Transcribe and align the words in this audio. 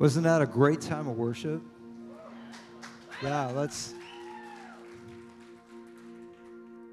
Wasn't 0.00 0.24
that 0.24 0.40
a 0.40 0.46
great 0.46 0.80
time 0.80 1.06
of 1.08 1.18
worship? 1.18 1.60
Yeah, 3.22 3.48
let's. 3.48 3.92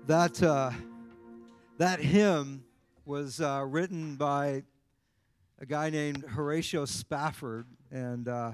That 0.07 0.43
uh, 0.43 0.71
that 1.77 2.01
hymn 2.01 2.65
was 3.05 3.39
uh, 3.39 3.63
written 3.65 4.17
by 4.17 4.63
a 5.57 5.65
guy 5.65 5.89
named 5.89 6.25
Horatio 6.25 6.83
Spafford, 6.83 7.67
and 7.91 8.27
uh, 8.27 8.51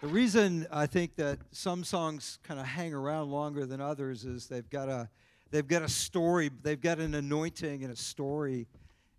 the 0.00 0.08
reason 0.08 0.66
I 0.72 0.86
think 0.86 1.14
that 1.14 1.38
some 1.52 1.84
songs 1.84 2.40
kind 2.42 2.58
of 2.58 2.66
hang 2.66 2.92
around 2.92 3.30
longer 3.30 3.66
than 3.66 3.80
others 3.80 4.24
is 4.24 4.48
they've 4.48 4.68
got 4.68 4.88
a 4.88 5.08
they've 5.52 5.68
got 5.68 5.82
a 5.82 5.88
story, 5.88 6.50
they've 6.64 6.80
got 6.80 6.98
an 6.98 7.14
anointing 7.14 7.84
and 7.84 7.92
a 7.92 7.96
story 7.96 8.66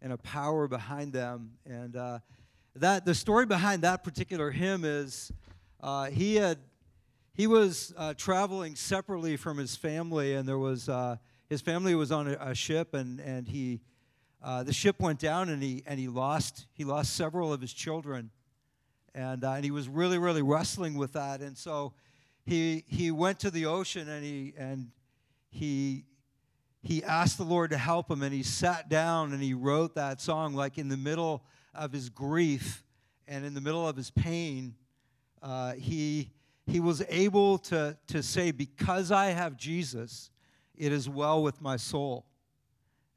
and 0.02 0.12
a 0.12 0.18
power 0.18 0.68
behind 0.68 1.14
them, 1.14 1.52
and 1.66 1.96
uh, 1.96 2.20
that 2.76 3.06
the 3.06 3.14
story 3.14 3.46
behind 3.46 3.82
that 3.82 4.04
particular 4.04 4.52
hymn 4.52 4.86
is 4.86 5.32
uh, 5.82 6.06
he 6.06 6.36
had 6.36 6.58
he 7.34 7.48
was 7.48 7.94
uh, 7.98 8.14
traveling 8.14 8.76
separately 8.76 9.38
from 9.38 9.58
his 9.58 9.76
family, 9.76 10.36
and 10.36 10.48
there 10.48 10.58
was 10.58 10.90
uh, 10.90 11.18
his 11.50 11.62
family 11.62 11.96
was 11.96 12.12
on 12.12 12.28
a, 12.28 12.38
a 12.40 12.56
ship, 12.56 12.94
and 12.94 13.20
and 13.20 13.48
he 13.48 13.82
uh, 14.44 14.64
the 14.64 14.74
ship 14.74 15.00
went 15.00 15.20
down, 15.20 15.50
and 15.50 15.62
he 15.62 15.84
and 15.86 16.00
he 16.00 16.08
lost 16.08 16.68
he 16.74 16.84
lost 16.84 17.16
several 17.16 17.52
of 17.52 17.62
his 17.62 17.74
children, 17.74 18.32
and 19.14 19.44
uh, 19.44 19.52
and 19.52 19.66
he 19.66 19.72
was 19.72 19.90
really 19.90 20.18
really 20.18 20.42
wrestling 20.42 20.96
with 20.96 21.14
that, 21.14 21.42
and 21.42 21.58
so 21.58 21.94
he 22.46 22.84
he 22.88 23.12
went 23.12 23.40
to 23.40 23.52
the 23.52 23.66
ocean, 23.66 24.08
and 24.08 24.24
he 24.24 24.54
and 24.58 24.92
he 25.50 26.06
he 26.84 27.04
asked 27.04 27.38
the 27.38 27.44
Lord 27.44 27.72
to 27.72 27.78
help 27.78 28.10
him, 28.10 28.24
and 28.24 28.34
he 28.34 28.44
sat 28.44 28.90
down 28.90 29.34
and 29.34 29.42
he 29.42 29.54
wrote 29.54 29.96
that 29.96 30.20
song 30.20 30.56
like 30.56 30.78
in 30.78 30.88
the 30.88 30.98
middle 30.98 31.44
of 31.74 31.92
his 31.92 32.10
grief 32.10 32.84
and 33.28 33.46
in 33.46 33.54
the 33.54 33.62
middle 33.62 33.88
of 33.88 33.96
his 33.96 34.12
pain. 34.12 34.76
Uh, 35.42 35.74
he 35.74 36.32
he 36.68 36.80
was 36.80 37.04
able 37.10 37.58
to 37.58 37.98
to 38.08 38.22
say, 38.22 38.52
"Because 38.52 39.12
I 39.12 39.28
have 39.28 39.58
Jesus, 39.58 40.30
it 40.76 40.92
is 40.92 41.10
well 41.10 41.42
with 41.42 41.62
my 41.62 41.78
soul." 41.78 42.26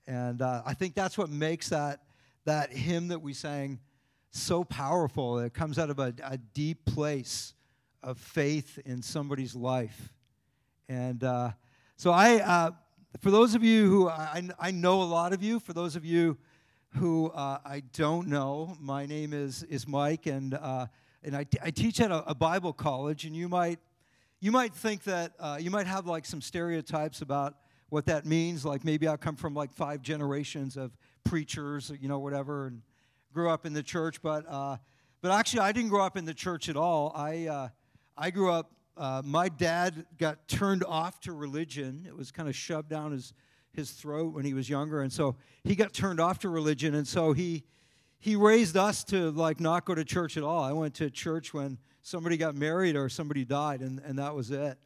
And 0.07 0.43
uh, 0.43 0.63
I 0.65 0.75
think 0.75 0.95
that's 0.95 1.19
what 1.19 1.31
makes 1.31 1.69
that 1.71 2.01
that 2.45 2.73
hymn 2.73 3.09
that 3.09 3.21
we 3.21 3.33
sang 3.33 3.81
so 4.31 4.65
powerful. 4.65 5.39
It 5.39 5.55
comes 5.55 5.79
out 5.79 5.91
of 5.91 5.99
a, 5.99 6.15
a 6.25 6.39
deep 6.39 6.85
place 6.85 7.55
of 8.03 8.19
faith 8.19 8.79
in 8.85 9.03
somebody's 9.03 9.55
life. 9.55 10.13
And 10.89 11.23
uh, 11.25 11.51
so 11.97 12.11
I. 12.11 12.41
Uh, 12.41 12.71
for 13.21 13.31
those 13.31 13.55
of 13.55 13.63
you 13.63 13.89
who 13.89 14.09
I, 14.09 14.43
I 14.59 14.71
know 14.73 15.01
a 15.01 15.05
lot 15.05 15.33
of 15.33 15.41
you, 15.41 15.61
for 15.61 15.73
those 15.73 15.95
of 15.95 16.05
you 16.05 16.37
who 16.97 17.31
uh, 17.31 17.59
I 17.65 17.83
don't 17.93 18.29
know, 18.29 18.77
my 18.81 19.07
name 19.07 19.33
is, 19.33 19.63
is 19.65 19.87
Mike, 19.87 20.27
and, 20.27 20.55
uh, 20.55 20.87
and 21.23 21.37
I, 21.37 21.45
t- 21.45 21.59
I 21.63 21.71
teach 21.71 22.01
at 22.01 22.11
a, 22.11 22.25
a, 22.31 22.35
Bible 22.35 22.73
college, 22.73 23.25
and 23.25 23.35
you 23.35 23.49
might, 23.49 23.81
you 24.41 24.53
might 24.53 24.73
think 24.75 25.03
that 25.05 25.33
uh, 25.41 25.59
you 25.61 25.71
might 25.71 25.87
have 25.87 26.07
like 26.07 26.25
some 26.25 26.41
stereotypes 26.41 27.21
about 27.21 27.57
what 27.89 28.07
that 28.07 28.27
means. 28.27 28.65
Like 28.65 28.85
maybe 28.85 29.09
I 29.09 29.17
come 29.17 29.37
from 29.37 29.55
like 29.55 29.73
five 29.73 30.03
generations 30.03 30.77
of 30.77 30.97
preachers, 31.25 31.93
you 32.01 32.09
know, 32.09 32.19
whatever, 32.19 32.67
and 32.67 32.83
grew 33.33 33.51
up 33.51 33.67
in 33.67 33.73
the 33.73 33.83
church. 33.83 34.23
But, 34.23 34.45
uh, 34.49 34.77
but 35.21 35.33
actually, 35.33 35.61
I 35.61 35.73
didn't 35.73 35.91
grow 35.91 36.05
up 36.05 36.17
in 36.17 36.25
the 36.25 36.35
church 36.35 36.69
at 36.69 36.77
all. 36.77 37.13
I, 37.15 37.47
uh, 37.47 37.69
I 38.17 38.31
grew 38.31 38.51
up 38.51 38.71
uh, 38.97 39.23
my 39.25 39.49
dad 39.49 40.07
got 40.19 40.47
turned 40.47 40.85
off 40.85 41.19
to 41.21 41.33
religion. 41.33 42.05
It 42.07 42.17
was 42.17 42.31
kind 42.31 42.49
of 42.49 42.55
shoved 42.55 42.89
down 42.89 43.11
his, 43.13 43.33
his 43.75 43.91
throat 43.91 44.35
when 44.35 44.45
he 44.45 44.55
was 44.55 44.69
younger. 44.69 45.03
And 45.03 45.13
so 45.13 45.37
he 45.63 45.75
got 45.75 45.93
turned 45.93 46.21
off 46.21 46.39
to 46.41 46.49
religion. 46.49 46.95
And 46.95 47.07
so 47.07 47.33
he, 47.33 47.65
he 48.19 48.37
raised 48.37 48.77
us 48.77 49.05
to 49.05 49.31
like 49.31 49.61
not 49.61 49.85
go 49.85 49.95
to 49.95 50.05
church 50.05 50.37
at 50.37 50.43
all. 50.43 50.63
I 50.63 50.73
went 50.73 50.95
to 50.95 51.11
church 51.11 51.53
when 51.53 51.79
somebody 52.03 52.37
got 52.37 52.55
married 52.55 52.97
or 52.97 53.09
somebody 53.09 53.45
died, 53.45 53.81
and, 53.81 54.01
and 54.01 54.19
that 54.19 54.35
was 54.35 54.51
it. 54.51 54.79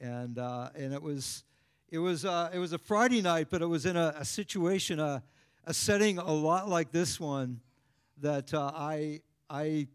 And, 0.00 0.38
uh, 0.38 0.70
and 0.74 0.92
it 0.92 1.02
was, 1.02 1.44
it 1.90 1.98
was, 1.98 2.24
uh, 2.24 2.50
it 2.52 2.58
was 2.58 2.72
a 2.72 2.78
Friday 2.78 3.22
night, 3.22 3.48
but 3.50 3.62
it 3.62 3.66
was 3.66 3.86
in 3.86 3.96
a, 3.96 4.14
a 4.18 4.24
situation, 4.24 5.00
a, 5.00 5.22
a 5.64 5.74
setting 5.74 6.18
a 6.18 6.32
lot 6.32 6.68
like 6.68 6.92
this 6.92 7.18
one 7.18 7.60
that 8.20 8.52
uh, 8.52 8.72
I, 8.74 9.20
I, 9.48 9.88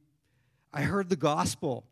I 0.74 0.82
heard 0.82 1.10
the 1.10 1.16
gospel 1.16 1.86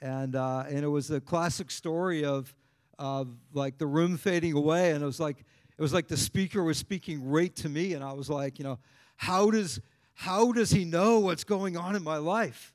and 0.00 0.36
uh, 0.36 0.64
and 0.68 0.84
it 0.84 0.88
was 0.88 1.10
a 1.10 1.20
classic 1.20 1.70
story 1.70 2.24
of 2.24 2.54
of 2.98 3.28
like 3.52 3.78
the 3.78 3.86
room 3.86 4.16
fading 4.16 4.52
away, 4.52 4.92
and 4.92 5.02
it 5.02 5.06
was 5.06 5.20
like 5.20 5.44
it 5.78 5.82
was 5.82 5.92
like 5.92 6.08
the 6.08 6.16
speaker 6.16 6.62
was 6.62 6.78
speaking 6.78 7.28
right 7.28 7.54
to 7.56 7.68
me, 7.68 7.92
and 7.92 8.02
I 8.02 8.12
was 8.12 8.30
like, 8.30 8.58
you 8.58 8.64
know, 8.64 8.78
how 9.16 9.50
does 9.50 9.80
how 10.14 10.52
does 10.52 10.70
he 10.70 10.84
know 10.84 11.18
what's 11.20 11.44
going 11.44 11.76
on 11.76 11.94
in 11.94 12.02
my 12.02 12.16
life? 12.16 12.72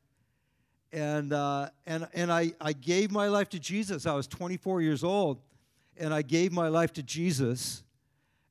And 0.94 1.34
uh, 1.34 1.70
and 1.88 2.08
and 2.14 2.32
I 2.32 2.54
I 2.62 2.74
gave 2.74 3.12
my 3.12 3.28
life 3.28 3.50
to 3.50 3.60
Jesus. 3.60 4.06
I 4.06 4.14
was 4.14 4.28
24 4.28 4.82
years 4.82 5.04
old, 5.04 5.42
and 5.98 6.14
I 6.14 6.22
gave 6.22 6.52
my 6.52 6.68
life 6.68 6.94
to 6.94 7.04
Jesus, 7.04 7.84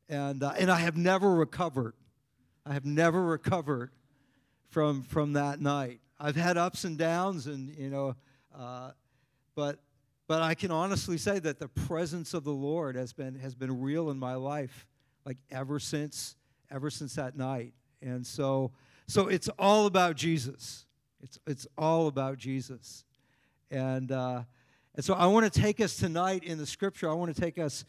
and 0.09 0.43
uh, 0.43 0.55
and 0.59 0.71
I 0.71 0.81
have 0.81 0.97
never 0.97 1.32
recovered. 1.32 1.94
I 2.67 2.72
have 2.72 2.84
never 2.84 3.22
recovered 3.22 3.91
from 4.69 5.03
from 5.03 5.34
that 5.34 5.61
night. 5.61 6.00
I've 6.19 6.37
had 6.37 6.56
ups 6.56 6.82
and 6.84 6.99
downs, 6.99 7.47
and 7.47 7.69
you 7.77 7.91
know. 7.91 8.17
Uh, 8.56 8.91
but 9.55 9.78
but 10.30 10.42
I 10.42 10.54
can 10.54 10.70
honestly 10.70 11.18
say 11.18 11.41
that 11.41 11.58
the 11.58 11.66
presence 11.66 12.34
of 12.34 12.44
the 12.44 12.52
Lord 12.52 12.94
has 12.94 13.12
been 13.12 13.34
has 13.41 13.56
been 13.56 13.80
real 13.80 14.10
in 14.10 14.16
my 14.16 14.36
life, 14.36 14.86
like 15.24 15.38
ever 15.50 15.80
since 15.80 16.36
ever 16.70 16.88
since 16.88 17.16
that 17.16 17.36
night. 17.36 17.74
And 18.00 18.24
so 18.24 18.70
so 19.08 19.26
it's 19.26 19.48
all 19.58 19.86
about 19.86 20.14
Jesus. 20.14 20.86
It's 21.20 21.40
it's 21.48 21.66
all 21.76 22.06
about 22.06 22.38
Jesus. 22.38 23.04
And 23.72 24.12
uh, 24.12 24.44
and 24.94 25.04
so 25.04 25.14
I 25.14 25.26
want 25.26 25.52
to 25.52 25.60
take 25.60 25.80
us 25.80 25.96
tonight 25.96 26.44
in 26.44 26.58
the 26.58 26.66
Scripture. 26.66 27.10
I 27.10 27.14
want 27.14 27.34
to 27.34 27.40
take 27.40 27.58
us 27.58 27.84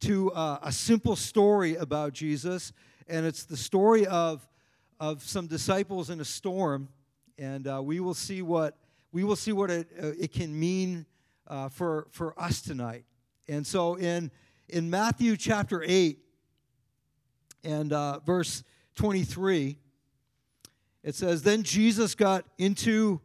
to 0.00 0.30
uh, 0.32 0.58
a 0.60 0.72
simple 0.72 1.16
story 1.16 1.76
about 1.76 2.12
Jesus, 2.12 2.74
and 3.08 3.24
it's 3.24 3.44
the 3.44 3.56
story 3.56 4.06
of 4.06 4.46
of 5.00 5.22
some 5.22 5.46
disciples 5.46 6.10
in 6.10 6.20
a 6.20 6.26
storm, 6.26 6.90
and 7.38 7.66
uh, 7.66 7.80
we 7.82 8.00
will 8.00 8.12
see 8.12 8.42
what 8.42 8.76
we 9.12 9.24
will 9.24 9.34
see 9.34 9.52
what 9.52 9.70
it, 9.70 9.88
uh, 9.98 10.08
it 10.20 10.30
can 10.30 10.60
mean 10.60 11.06
uh, 11.46 11.68
for, 11.68 12.08
for 12.10 12.38
us 12.40 12.60
tonight. 12.60 13.04
And 13.48 13.66
so 13.66 13.94
in, 13.94 14.30
in 14.68 14.90
Matthew 14.90 15.36
chapter 15.36 15.82
8 15.86 16.18
and 17.64 17.92
uh, 17.92 18.20
verse 18.20 18.64
23, 18.96 19.78
it 21.02 21.14
says, 21.14 21.42
Then 21.42 21.62
Jesus 21.62 22.14
got 22.14 22.44
into 22.58 23.20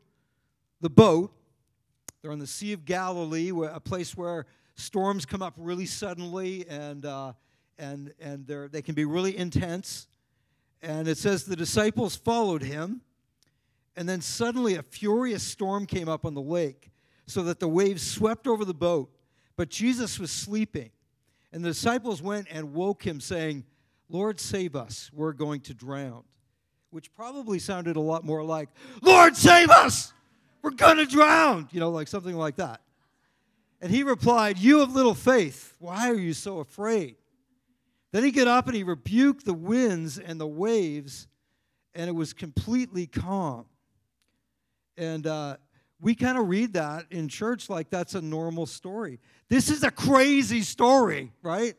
the 0.81 0.89
boat. 0.89 1.33
They're 2.21 2.31
on 2.31 2.39
the 2.39 2.47
Sea 2.47 2.73
of 2.73 2.85
Galilee, 2.85 3.49
a 3.49 3.79
place 3.79 4.15
where 4.15 4.45
storms 4.75 5.25
come 5.25 5.41
up 5.41 5.53
really 5.57 5.87
suddenly 5.87 6.67
and, 6.69 7.05
uh, 7.05 7.33
and, 7.79 8.13
and 8.19 8.45
they 8.45 8.81
can 8.81 8.93
be 8.93 9.05
really 9.05 9.35
intense. 9.35 10.07
And 10.81 11.07
it 11.07 11.17
says 11.17 11.45
the 11.45 11.55
disciples 11.55 12.15
followed 12.15 12.63
him. 12.63 13.01
And 13.95 14.07
then 14.07 14.21
suddenly 14.21 14.75
a 14.75 14.83
furious 14.83 15.43
storm 15.43 15.85
came 15.85 16.07
up 16.07 16.25
on 16.25 16.33
the 16.33 16.41
lake, 16.41 16.90
so 17.31 17.43
that 17.43 17.59
the 17.59 17.67
waves 17.67 18.05
swept 18.05 18.45
over 18.45 18.65
the 18.65 18.73
boat. 18.73 19.09
But 19.55 19.69
Jesus 19.69 20.19
was 20.19 20.31
sleeping. 20.31 20.91
And 21.53 21.63
the 21.63 21.69
disciples 21.69 22.21
went 22.21 22.47
and 22.51 22.73
woke 22.73 23.05
him, 23.05 23.19
saying, 23.19 23.65
Lord, 24.09 24.39
save 24.39 24.75
us, 24.75 25.09
we're 25.13 25.33
going 25.33 25.61
to 25.61 25.73
drown. 25.73 26.23
Which 26.89 27.13
probably 27.13 27.59
sounded 27.59 27.95
a 27.95 28.01
lot 28.01 28.25
more 28.25 28.43
like, 28.43 28.69
Lord, 29.01 29.37
save 29.37 29.69
us, 29.69 30.13
we're 30.61 30.71
going 30.71 30.97
to 30.97 31.05
drown. 31.05 31.69
You 31.71 31.79
know, 31.79 31.89
like 31.89 32.07
something 32.07 32.35
like 32.35 32.57
that. 32.57 32.81
And 33.81 33.91
he 33.91 34.03
replied, 34.03 34.57
You 34.57 34.79
have 34.79 34.93
little 34.93 35.15
faith. 35.15 35.75
Why 35.79 36.09
are 36.09 36.15
you 36.15 36.33
so 36.33 36.59
afraid? 36.59 37.15
Then 38.11 38.23
he 38.23 38.31
got 38.31 38.47
up 38.47 38.67
and 38.67 38.75
he 38.75 38.83
rebuked 38.83 39.45
the 39.45 39.53
winds 39.53 40.19
and 40.19 40.39
the 40.39 40.47
waves, 40.47 41.27
and 41.95 42.09
it 42.09 42.13
was 42.13 42.33
completely 42.33 43.07
calm. 43.07 43.65
And 44.97 45.25
uh, 45.25 45.57
we 46.01 46.15
kind 46.15 46.37
of 46.37 46.49
read 46.49 46.73
that 46.73 47.05
in 47.11 47.27
church 47.27 47.69
like 47.69 47.89
that's 47.89 48.15
a 48.15 48.21
normal 48.21 48.65
story. 48.65 49.19
This 49.49 49.69
is 49.69 49.83
a 49.83 49.91
crazy 49.91 50.61
story, 50.61 51.31
right? 51.43 51.75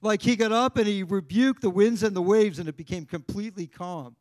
Like 0.00 0.22
he 0.22 0.36
got 0.36 0.52
up 0.52 0.76
and 0.76 0.86
he 0.86 1.02
rebuked 1.02 1.60
the 1.60 1.70
winds 1.70 2.02
and 2.02 2.14
the 2.14 2.22
waves, 2.22 2.58
and 2.58 2.68
it 2.68 2.76
became 2.76 3.04
completely 3.04 3.66
calm. 3.66 4.16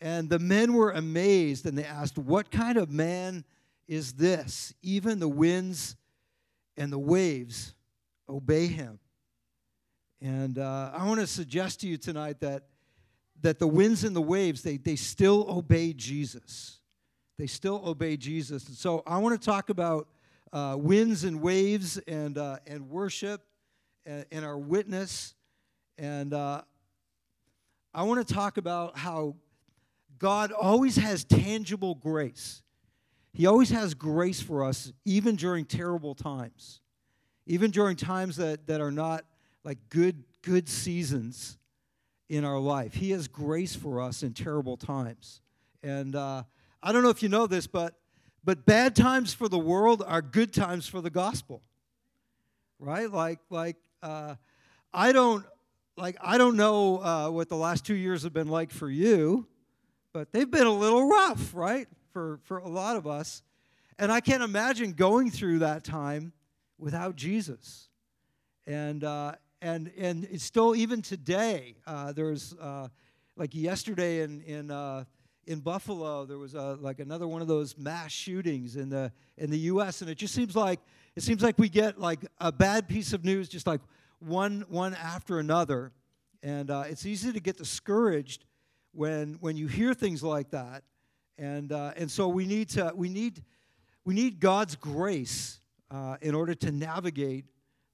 And 0.00 0.30
the 0.30 0.38
men 0.38 0.72
were 0.72 0.92
amazed 0.92 1.66
and 1.66 1.76
they 1.76 1.84
asked, 1.84 2.16
What 2.16 2.50
kind 2.50 2.78
of 2.78 2.90
man 2.90 3.44
is 3.88 4.14
this? 4.14 4.72
Even 4.82 5.18
the 5.18 5.28
winds 5.28 5.96
and 6.76 6.92
the 6.92 6.98
waves 6.98 7.74
obey 8.28 8.66
him. 8.68 8.98
And 10.20 10.58
uh, 10.58 10.92
I 10.94 11.06
want 11.06 11.20
to 11.20 11.26
suggest 11.26 11.80
to 11.80 11.88
you 11.88 11.96
tonight 11.96 12.40
that, 12.40 12.64
that 13.42 13.58
the 13.58 13.66
winds 13.66 14.04
and 14.04 14.14
the 14.14 14.22
waves, 14.22 14.62
they, 14.62 14.76
they 14.76 14.96
still 14.96 15.46
obey 15.48 15.92
Jesus. 15.92 16.78
They 17.42 17.48
still 17.48 17.82
obey 17.84 18.16
Jesus. 18.16 18.68
And 18.68 18.76
so 18.76 19.02
I 19.04 19.18
want 19.18 19.34
to 19.34 19.44
talk 19.44 19.68
about 19.68 20.06
uh, 20.52 20.76
winds 20.78 21.24
and 21.24 21.42
waves 21.42 21.98
and, 22.06 22.38
uh, 22.38 22.58
and 22.68 22.88
worship 22.88 23.42
and, 24.06 24.24
and, 24.30 24.44
our 24.44 24.56
witness. 24.56 25.34
And 25.98 26.32
uh, 26.32 26.62
I 27.92 28.04
want 28.04 28.24
to 28.24 28.32
talk 28.32 28.58
about 28.58 28.96
how 28.96 29.34
God 30.20 30.52
always 30.52 30.94
has 30.94 31.24
tangible 31.24 31.96
grace. 31.96 32.62
He 33.32 33.46
always 33.46 33.70
has 33.70 33.92
grace 33.92 34.40
for 34.40 34.64
us, 34.64 34.92
even 35.04 35.34
during 35.34 35.64
terrible 35.64 36.14
times, 36.14 36.80
even 37.46 37.72
during 37.72 37.96
times 37.96 38.36
that, 38.36 38.68
that 38.68 38.80
are 38.80 38.92
not 38.92 39.24
like 39.64 39.78
good, 39.88 40.22
good 40.42 40.68
seasons 40.68 41.58
in 42.28 42.44
our 42.44 42.60
life. 42.60 42.94
He 42.94 43.10
has 43.10 43.26
grace 43.26 43.74
for 43.74 44.00
us 44.00 44.22
in 44.22 44.32
terrible 44.32 44.76
times. 44.76 45.40
And 45.82 46.14
uh, 46.14 46.44
I 46.82 46.92
don't 46.92 47.02
know 47.02 47.10
if 47.10 47.22
you 47.22 47.28
know 47.28 47.46
this, 47.46 47.66
but, 47.66 47.94
but 48.44 48.66
bad 48.66 48.96
times 48.96 49.32
for 49.32 49.48
the 49.48 49.58
world 49.58 50.02
are 50.06 50.22
good 50.22 50.52
times 50.52 50.88
for 50.88 51.00
the 51.00 51.10
gospel, 51.10 51.62
right? 52.78 53.10
Like, 53.10 53.38
like 53.50 53.76
uh, 54.02 54.34
I 54.92 55.12
don't 55.12 55.44
like 55.96 56.16
I 56.20 56.38
don't 56.38 56.56
know 56.56 57.02
uh, 57.02 57.30
what 57.30 57.48
the 57.48 57.56
last 57.56 57.84
two 57.84 57.94
years 57.94 58.22
have 58.24 58.32
been 58.32 58.48
like 58.48 58.70
for 58.70 58.90
you, 58.90 59.46
but 60.12 60.32
they've 60.32 60.50
been 60.50 60.66
a 60.66 60.72
little 60.72 61.08
rough, 61.08 61.54
right? 61.54 61.86
For 62.12 62.40
for 62.44 62.58
a 62.58 62.68
lot 62.68 62.96
of 62.96 63.06
us, 63.06 63.42
and 63.98 64.10
I 64.10 64.20
can't 64.20 64.42
imagine 64.42 64.92
going 64.92 65.30
through 65.30 65.60
that 65.60 65.84
time 65.84 66.32
without 66.78 67.16
Jesus. 67.16 67.88
And 68.66 69.04
uh, 69.04 69.32
and 69.60 69.90
and 69.96 70.24
it's 70.30 70.44
still 70.44 70.74
even 70.74 71.02
today. 71.02 71.76
Uh, 71.86 72.12
there's 72.12 72.54
uh, 72.54 72.88
like 73.36 73.54
yesterday 73.54 74.22
in 74.22 74.42
in 74.42 74.70
uh, 74.70 75.04
in 75.46 75.60
Buffalo, 75.60 76.24
there 76.24 76.38
was 76.38 76.54
a, 76.54 76.78
like 76.80 77.00
another 77.00 77.26
one 77.26 77.42
of 77.42 77.48
those 77.48 77.76
mass 77.76 78.12
shootings 78.12 78.76
in 78.76 78.88
the 78.88 79.12
in 79.36 79.50
the 79.50 79.58
U.S. 79.58 80.00
And 80.00 80.10
it 80.10 80.16
just 80.16 80.34
seems 80.34 80.54
like 80.54 80.80
it 81.14 81.22
seems 81.22 81.42
like 81.42 81.58
we 81.58 81.68
get 81.68 82.00
like 82.00 82.20
a 82.40 82.50
bad 82.50 82.88
piece 82.88 83.12
of 83.12 83.24
news 83.24 83.48
just 83.48 83.66
like 83.66 83.80
one, 84.18 84.64
one 84.68 84.94
after 84.94 85.38
another. 85.38 85.92
And 86.42 86.70
uh, 86.70 86.84
it's 86.88 87.06
easy 87.06 87.32
to 87.32 87.40
get 87.40 87.56
discouraged 87.56 88.44
when, 88.92 89.34
when 89.40 89.56
you 89.56 89.66
hear 89.66 89.94
things 89.94 90.22
like 90.22 90.50
that. 90.50 90.84
And, 91.38 91.72
uh, 91.72 91.92
and 91.96 92.10
so 92.10 92.28
we 92.28 92.46
need, 92.46 92.70
to, 92.70 92.92
we, 92.94 93.08
need, 93.08 93.42
we 94.04 94.14
need 94.14 94.40
God's 94.40 94.76
grace 94.76 95.60
uh, 95.90 96.16
in 96.20 96.34
order 96.34 96.54
to 96.54 96.72
navigate 96.72 97.44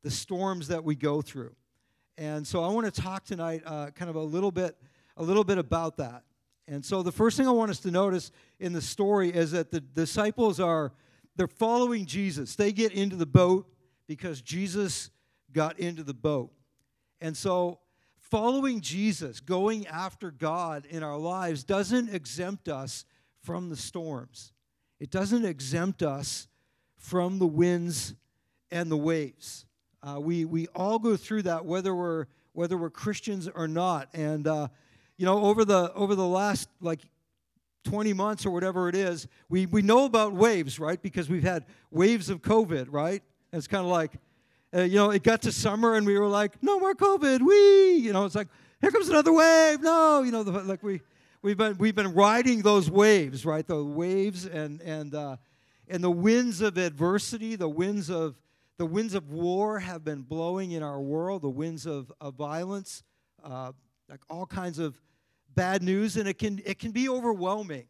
the 0.03 0.11
storms 0.11 0.69
that 0.69 0.85
we 0.85 0.95
go 0.95 1.23
through. 1.23 1.55
And 2.17 2.47
so 2.47 2.63
I 2.63 2.69
want 2.69 2.93
to 2.93 3.01
talk 3.01 3.25
tonight 3.25 3.63
uh, 3.65 3.91
kind 3.91 4.09
of 4.09 4.17
a 4.17 4.23
little 4.23 4.51
bit, 4.51 4.77
a 5.17 5.23
little 5.23 5.45
bit 5.45 5.59
about 5.59 5.97
that. 5.99 6.23
And 6.69 6.85
so 6.85 7.03
the 7.03 7.13
first 7.13 7.39
thing 7.39 7.49
I 7.49 7.51
want 7.51 7.71
us 7.71 7.81
to 7.81 7.91
notice 7.91 8.31
in 8.61 8.75
the 8.75 8.83
story 8.83 9.31
is 9.31 9.53
that 9.53 9.71
the 9.71 9.81
disciples 9.81 10.61
are 10.61 10.93
they're 11.37 11.47
following 11.47 12.05
Jesus. 12.05 12.57
They 12.57 12.73
get 12.73 12.93
into 12.93 13.17
the 13.17 13.25
boat 13.25 13.67
because 14.07 14.43
Jesus 14.43 15.11
got 15.53 15.79
into 15.79 16.03
the 16.03 16.13
boat. 16.13 16.51
And 17.21 17.37
so, 17.37 17.79
following 18.19 18.81
Jesus, 18.81 19.41
going 19.41 19.87
after 19.87 20.31
God 20.31 20.85
in 20.85 21.03
our 21.03 21.17
lives, 21.17 21.65
doesn't 21.65 22.13
exempt 22.13 22.69
us 22.69 23.05
from 23.41 23.71
the 23.71 23.77
storms. 23.77 24.53
It 25.01 25.11
doesn't 25.11 25.45
exempt 25.45 26.03
us 26.03 26.49
from 26.97 27.39
the 27.39 27.47
winds 27.47 28.15
and 28.71 28.91
the 28.91 28.97
waves. 28.97 29.65
Uh, 30.03 30.21
we, 30.21 30.45
we 30.45 30.67
all 30.75 30.99
go 30.99 31.17
through 31.17 31.43
that, 31.43 31.65
whether 31.65 31.95
we're, 31.95 32.27
whether 32.53 32.77
we're 32.77 32.91
Christians 32.91 33.49
or 33.49 33.69
not. 33.69 34.09
And, 34.13 34.47
uh, 34.47 34.69
you 35.19 35.27
know, 35.27 35.45
over 35.45 35.65
the, 35.65 35.93
over 35.93 36.15
the 36.15 36.27
last, 36.27 36.69
like, 36.81 37.01
20 37.85 38.13
months 38.13 38.47
or 38.47 38.51
whatever 38.51 38.89
it 38.89 38.95
is, 38.95 39.27
we, 39.49 39.67
we 39.67 39.83
know 39.83 40.05
about 40.05 40.33
waves, 40.33 40.79
right? 40.79 41.01
Because 41.01 41.29
we've 41.29 41.43
had 41.43 41.65
waves 41.91 42.31
of 42.31 42.43
COVID, 42.43 42.87
right? 42.91 43.23
And 43.53 43.59
it's 43.59 43.67
kind 43.67 43.85
of 43.85 43.91
like, 43.91 44.13
uh, 44.75 44.83
you 44.83 44.97
know, 44.97 45.11
it 45.11 45.23
got 45.23 45.43
to 45.43 45.53
summer 45.53 45.95
and 45.95 46.07
we 46.07 46.19
were 46.19 46.29
like, 46.29 46.63
no 46.63 46.79
more 46.79 46.95
COVID, 46.95 47.41
we, 47.41 47.95
you 47.95 48.13
know, 48.13 48.25
it's 48.25 48.35
like, 48.35 48.49
here 48.81 48.91
comes 48.91 49.09
another 49.09 49.33
wave, 49.33 49.81
no, 49.81 50.23
you 50.23 50.31
know, 50.31 50.43
the, 50.43 50.53
like 50.53 50.83
we, 50.83 51.01
we've 51.43 51.57
been, 51.57 51.77
we've 51.79 51.95
been 51.95 52.13
riding 52.15 52.63
those 52.63 52.91
waves, 52.91 53.47
right? 53.47 53.67
The 53.67 53.83
waves 53.83 54.45
and, 54.45 54.81
and, 54.83 55.15
uh, 55.15 55.37
and 55.89 56.05
the 56.05 56.11
winds 56.11 56.61
of 56.61 56.77
adversity, 56.77 57.57
the 57.57 57.69
winds 57.69 58.11
of, 58.11 58.37
the 58.77 58.87
winds 58.87 59.15
of 59.15 59.33
war 59.33 59.81
have 59.81 60.05
been 60.05 60.23
blowing 60.23 60.71
in 60.73 60.83
our 60.85 61.01
world, 61.01 61.43
the 61.43 61.49
winds 61.49 61.87
of, 61.87 62.13
of 62.21 62.35
violence, 62.35 63.03
uh, 63.43 63.73
like 64.09 64.21
all 64.31 64.47
kinds 64.47 64.79
of 64.79 65.01
bad 65.59 65.83
news, 65.83 66.17
and 66.17 66.29
it 66.29 66.39
can, 66.39 66.63
it 66.65 66.79
can 66.79 66.93
be 66.93 67.09
overwhelming. 67.09 67.89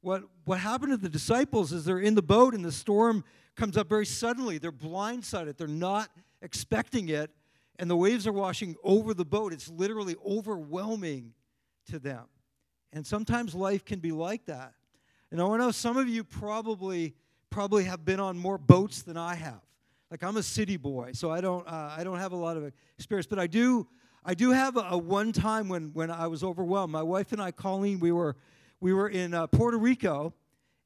What, 0.00 0.22
what 0.44 0.60
happened 0.60 0.92
to 0.92 0.96
the 0.96 1.08
disciples 1.08 1.72
is 1.72 1.84
they're 1.84 1.98
in 1.98 2.14
the 2.14 2.22
boat 2.22 2.54
and 2.54 2.64
the 2.64 2.70
storm 2.70 3.24
comes 3.56 3.76
up 3.76 3.88
very 3.88 4.06
suddenly. 4.06 4.58
They're 4.58 4.70
blindsided, 4.70 5.56
they're 5.56 5.66
not 5.66 6.08
expecting 6.40 7.08
it, 7.08 7.32
and 7.80 7.90
the 7.90 7.96
waves 7.96 8.28
are 8.28 8.32
washing 8.32 8.76
over 8.84 9.12
the 9.12 9.24
boat. 9.24 9.52
It's 9.52 9.68
literally 9.68 10.14
overwhelming 10.24 11.32
to 11.90 11.98
them. 11.98 12.26
And 12.92 13.04
sometimes 13.04 13.56
life 13.56 13.84
can 13.84 13.98
be 13.98 14.12
like 14.12 14.46
that. 14.46 14.74
And 15.32 15.42
I 15.42 15.56
know 15.56 15.72
some 15.72 15.96
of 15.96 16.08
you 16.08 16.22
probably 16.22 17.16
probably 17.50 17.84
have 17.84 18.04
been 18.04 18.20
on 18.20 18.38
more 18.38 18.56
boats 18.56 19.02
than 19.02 19.16
I 19.16 19.34
have. 19.34 19.62
Like 20.12 20.22
I'm 20.22 20.36
a 20.36 20.44
city 20.44 20.76
boy, 20.76 21.10
so 21.12 21.28
I 21.32 21.40
don't 21.40 21.66
uh, 21.66 21.92
I 21.98 22.04
don't 22.04 22.18
have 22.18 22.30
a 22.30 22.36
lot 22.36 22.56
of 22.56 22.72
experience, 22.96 23.26
but 23.26 23.40
I 23.40 23.48
do 23.48 23.88
I 24.26 24.32
do 24.32 24.52
have 24.52 24.78
a, 24.78 24.80
a, 24.80 24.98
one 24.98 25.32
time 25.32 25.68
when 25.68 25.90
when 25.92 26.10
I 26.10 26.26
was 26.28 26.42
overwhelmed. 26.42 26.90
My 26.90 27.02
wife 27.02 27.32
and 27.32 27.42
I, 27.42 27.50
Colleen, 27.50 28.00
we 28.00 28.10
were 28.10 28.36
we 28.80 28.94
were 28.94 29.08
in 29.08 29.34
uh, 29.34 29.46
Puerto 29.48 29.76
Rico, 29.76 30.32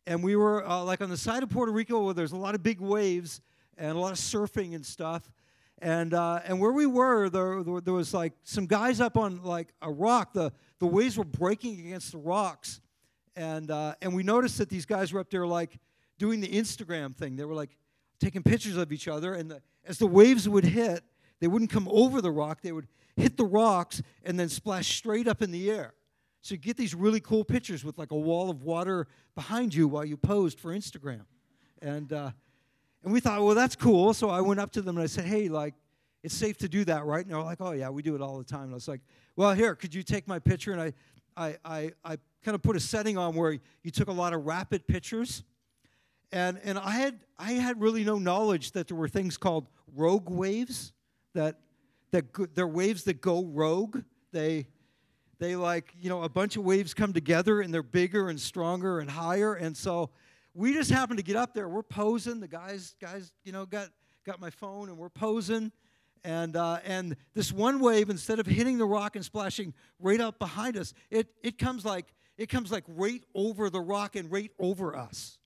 and 0.08 0.24
we 0.24 0.34
were 0.34 0.66
uh, 0.66 0.82
like 0.82 1.00
on 1.00 1.08
the 1.08 1.16
side 1.16 1.44
of 1.44 1.50
Puerto 1.50 1.70
Rico 1.70 2.04
where 2.04 2.14
there's 2.14 2.32
a 2.32 2.36
lot 2.36 2.56
of 2.56 2.64
big 2.64 2.80
waves 2.80 3.40
and 3.76 3.96
a 3.96 4.00
lot 4.00 4.10
of 4.10 4.18
surfing 4.18 4.74
and 4.74 4.84
stuff. 4.84 5.30
And 5.80 6.14
uh, 6.14 6.40
and 6.46 6.58
where 6.58 6.72
we 6.72 6.86
were, 6.86 7.30
there, 7.30 7.62
there 7.62 7.94
was 7.94 8.12
like 8.12 8.32
some 8.42 8.66
guys 8.66 9.00
up 9.00 9.16
on 9.16 9.44
like 9.44 9.68
a 9.82 9.90
rock. 9.90 10.32
The 10.32 10.52
the 10.80 10.86
waves 10.86 11.16
were 11.16 11.24
breaking 11.24 11.78
against 11.86 12.10
the 12.10 12.18
rocks, 12.18 12.80
and 13.36 13.70
uh, 13.70 13.94
and 14.02 14.16
we 14.16 14.24
noticed 14.24 14.58
that 14.58 14.68
these 14.68 14.84
guys 14.84 15.12
were 15.12 15.20
up 15.20 15.30
there 15.30 15.46
like 15.46 15.78
doing 16.18 16.40
the 16.40 16.48
Instagram 16.48 17.14
thing. 17.14 17.36
They 17.36 17.44
were 17.44 17.54
like 17.54 17.76
taking 18.18 18.42
pictures 18.42 18.76
of 18.76 18.90
each 18.90 19.06
other, 19.06 19.34
and 19.34 19.48
the, 19.48 19.62
as 19.86 19.98
the 19.98 20.08
waves 20.08 20.48
would 20.48 20.64
hit, 20.64 21.04
they 21.38 21.46
wouldn't 21.46 21.70
come 21.70 21.88
over 21.88 22.20
the 22.20 22.32
rock. 22.32 22.62
They 22.62 22.72
would 22.72 22.88
hit 23.18 23.36
the 23.36 23.44
rocks 23.44 24.02
and 24.24 24.38
then 24.38 24.48
splash 24.48 24.96
straight 24.96 25.28
up 25.28 25.42
in 25.42 25.50
the 25.50 25.70
air. 25.70 25.94
So 26.40 26.54
you 26.54 26.58
get 26.58 26.76
these 26.76 26.94
really 26.94 27.20
cool 27.20 27.44
pictures 27.44 27.84
with 27.84 27.98
like 27.98 28.12
a 28.12 28.16
wall 28.16 28.48
of 28.48 28.62
water 28.62 29.06
behind 29.34 29.74
you 29.74 29.88
while 29.88 30.04
you 30.04 30.16
posed 30.16 30.60
for 30.60 30.72
Instagram. 30.72 31.26
And, 31.82 32.12
uh, 32.12 32.30
and 33.04 33.12
we 33.12 33.20
thought, 33.20 33.42
well, 33.42 33.54
that's 33.54 33.76
cool. 33.76 34.14
So 34.14 34.30
I 34.30 34.40
went 34.40 34.60
up 34.60 34.70
to 34.72 34.82
them 34.82 34.96
and 34.96 35.02
I 35.02 35.06
said, 35.06 35.24
hey, 35.24 35.48
like, 35.48 35.74
it's 36.22 36.34
safe 36.34 36.56
to 36.58 36.68
do 36.68 36.84
that, 36.86 37.04
right? 37.04 37.24
And 37.24 37.32
they're 37.32 37.40
like, 37.42 37.60
oh, 37.60 37.72
yeah, 37.72 37.90
we 37.90 38.02
do 38.02 38.14
it 38.14 38.20
all 38.20 38.38
the 38.38 38.44
time. 38.44 38.64
And 38.64 38.72
I 38.72 38.74
was 38.74 38.88
like, 38.88 39.00
well, 39.36 39.52
here, 39.52 39.74
could 39.74 39.94
you 39.94 40.02
take 40.02 40.26
my 40.26 40.38
picture? 40.38 40.72
And 40.72 40.80
I, 40.80 40.92
I, 41.36 41.56
I, 41.64 41.92
I 42.04 42.16
kind 42.44 42.54
of 42.54 42.62
put 42.62 42.76
a 42.76 42.80
setting 42.80 43.16
on 43.16 43.34
where 43.34 43.58
you 43.82 43.90
took 43.90 44.08
a 44.08 44.12
lot 44.12 44.32
of 44.32 44.46
rapid 44.46 44.86
pictures. 44.86 45.44
And, 46.32 46.60
and 46.64 46.78
I, 46.78 46.92
had, 46.92 47.20
I 47.38 47.52
had 47.52 47.80
really 47.80 48.04
no 48.04 48.18
knowledge 48.18 48.72
that 48.72 48.88
there 48.88 48.96
were 48.96 49.08
things 49.08 49.36
called 49.36 49.68
rogue 49.94 50.28
waves, 50.28 50.92
that, 51.34 51.60
that 52.10 52.54
they're 52.54 52.66
waves 52.66 53.04
that 53.04 53.20
go 53.20 53.44
rogue. 53.44 54.02
They, 54.32 54.66
they 55.38 55.56
like, 55.56 55.94
you 56.00 56.08
know, 56.08 56.22
a 56.22 56.28
bunch 56.28 56.56
of 56.56 56.64
waves 56.64 56.94
come 56.94 57.12
together 57.12 57.60
and 57.60 57.72
they're 57.72 57.82
bigger 57.82 58.28
and 58.28 58.40
stronger 58.40 59.00
and 59.00 59.10
higher. 59.10 59.54
And 59.54 59.76
so 59.76 60.10
we 60.54 60.72
just 60.72 60.90
happened 60.90 61.18
to 61.18 61.24
get 61.24 61.36
up 61.36 61.54
there. 61.54 61.68
We're 61.68 61.82
posing. 61.82 62.40
The 62.40 62.48
guys, 62.48 62.96
guys, 63.00 63.32
you 63.44 63.52
know, 63.52 63.66
got 63.66 63.88
got 64.24 64.40
my 64.40 64.50
phone 64.50 64.88
and 64.88 64.98
we're 64.98 65.08
posing. 65.08 65.72
And 66.24 66.56
uh, 66.56 66.78
and 66.84 67.16
this 67.34 67.52
one 67.52 67.78
wave, 67.78 68.10
instead 68.10 68.40
of 68.40 68.46
hitting 68.46 68.78
the 68.78 68.84
rock 68.84 69.16
and 69.16 69.24
splashing 69.24 69.72
right 70.00 70.20
up 70.20 70.38
behind 70.38 70.76
us, 70.76 70.92
it 71.10 71.28
it 71.42 71.58
comes 71.58 71.84
like 71.84 72.06
it 72.36 72.48
comes 72.48 72.72
like 72.72 72.84
right 72.88 73.22
over 73.34 73.70
the 73.70 73.80
rock 73.80 74.16
and 74.16 74.30
right 74.30 74.50
over 74.58 74.96
us. 74.96 75.38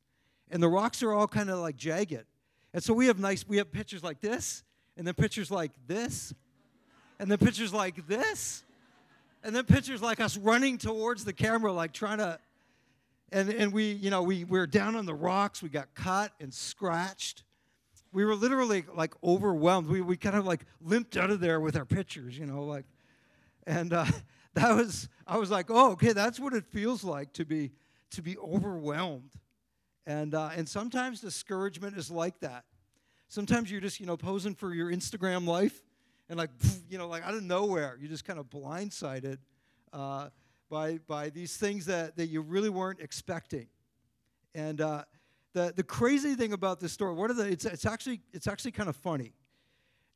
And 0.50 0.62
the 0.62 0.68
rocks 0.68 1.02
are 1.02 1.12
all 1.12 1.26
kind 1.26 1.50
of 1.50 1.58
like 1.58 1.76
jagged. 1.76 2.24
And 2.74 2.82
so 2.82 2.94
we 2.94 3.06
have 3.06 3.18
nice, 3.18 3.46
we 3.46 3.58
have 3.58 3.70
pictures 3.70 4.02
like 4.02 4.20
this, 4.20 4.62
and 4.96 5.06
then 5.06 5.14
pictures 5.14 5.50
like 5.50 5.72
this, 5.86 6.32
and 7.22 7.30
then 7.30 7.38
pictures 7.38 7.72
like 7.72 8.08
this 8.08 8.64
and 9.44 9.54
then 9.54 9.62
pictures 9.62 10.02
like 10.02 10.18
us 10.18 10.36
running 10.36 10.76
towards 10.76 11.24
the 11.24 11.32
camera, 11.32 11.72
like 11.72 11.92
trying 11.92 12.18
to, 12.18 12.36
and, 13.30 13.48
and 13.48 13.72
we, 13.72 13.92
you 13.92 14.10
know, 14.10 14.24
we, 14.24 14.42
we 14.42 14.58
were 14.58 14.66
down 14.66 14.96
on 14.96 15.06
the 15.06 15.14
rocks. 15.14 15.62
We 15.62 15.68
got 15.68 15.94
cut 15.94 16.32
and 16.40 16.52
scratched. 16.52 17.44
We 18.12 18.24
were 18.24 18.34
literally 18.34 18.84
like 18.92 19.14
overwhelmed. 19.22 19.86
We, 19.86 20.00
we 20.00 20.16
kind 20.16 20.34
of 20.34 20.44
like 20.44 20.62
limped 20.80 21.16
out 21.16 21.30
of 21.30 21.38
there 21.38 21.60
with 21.60 21.76
our 21.76 21.84
pictures, 21.84 22.36
you 22.36 22.44
know, 22.44 22.64
like, 22.64 22.86
and 23.68 23.92
uh, 23.92 24.06
that 24.54 24.74
was, 24.74 25.08
I 25.24 25.36
was 25.36 25.48
like, 25.48 25.66
oh, 25.68 25.92
okay, 25.92 26.12
that's 26.12 26.40
what 26.40 26.54
it 26.54 26.66
feels 26.66 27.04
like 27.04 27.32
to 27.34 27.44
be, 27.44 27.70
to 28.10 28.22
be 28.22 28.36
overwhelmed. 28.36 29.30
And, 30.08 30.34
uh, 30.34 30.50
and 30.56 30.68
sometimes 30.68 31.20
discouragement 31.20 31.96
is 31.96 32.10
like 32.10 32.40
that. 32.40 32.64
Sometimes 33.28 33.70
you're 33.70 33.80
just, 33.80 34.00
you 34.00 34.06
know, 34.06 34.16
posing 34.16 34.56
for 34.56 34.74
your 34.74 34.90
Instagram 34.90 35.46
life 35.46 35.80
and 36.32 36.38
like 36.38 36.50
you 36.88 36.96
know 36.96 37.06
like 37.06 37.22
out 37.22 37.34
of 37.34 37.42
nowhere 37.42 37.98
you're 38.00 38.08
just 38.08 38.24
kind 38.24 38.38
of 38.38 38.46
blindsided 38.48 39.36
uh, 39.92 40.30
by 40.70 40.98
by 41.06 41.28
these 41.28 41.58
things 41.58 41.84
that 41.84 42.16
that 42.16 42.28
you 42.28 42.40
really 42.40 42.70
weren't 42.70 43.00
expecting 43.00 43.66
and 44.54 44.80
uh, 44.80 45.04
the 45.52 45.74
the 45.76 45.82
crazy 45.82 46.34
thing 46.34 46.54
about 46.54 46.80
this 46.80 46.90
story 46.90 47.14
what 47.14 47.30
are 47.30 47.34
the 47.34 47.46
it's, 47.46 47.66
it's 47.66 47.84
actually 47.84 48.20
it's 48.32 48.46
actually 48.46 48.72
kind 48.72 48.88
of 48.88 48.96
funny 48.96 49.34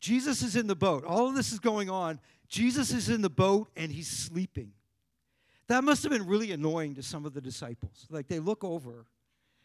jesus 0.00 0.40
is 0.40 0.56
in 0.56 0.66
the 0.66 0.75
boat 0.75 1.04
all 1.04 1.28
of 1.28 1.35
this 1.35 1.52
is 1.52 1.58
going 1.58 1.90
on 1.90 2.18
jesus 2.49 2.92
is 2.92 3.11
in 3.11 3.20
the 3.20 3.30
boat 3.30 3.68
and 3.76 3.92
he's 3.92 4.08
sleeping 4.08 4.73
That 5.68 5.85
must 5.85 6.02
have 6.02 6.12
been 6.12 6.26
really 6.26 6.52
annoying 6.52 6.94
to 6.94 7.02
some 7.02 7.26
of 7.26 7.35
the 7.35 7.40
disciples. 7.40 8.06
Like 8.08 8.28
they 8.28 8.38
look 8.38 8.64
over. 8.64 9.04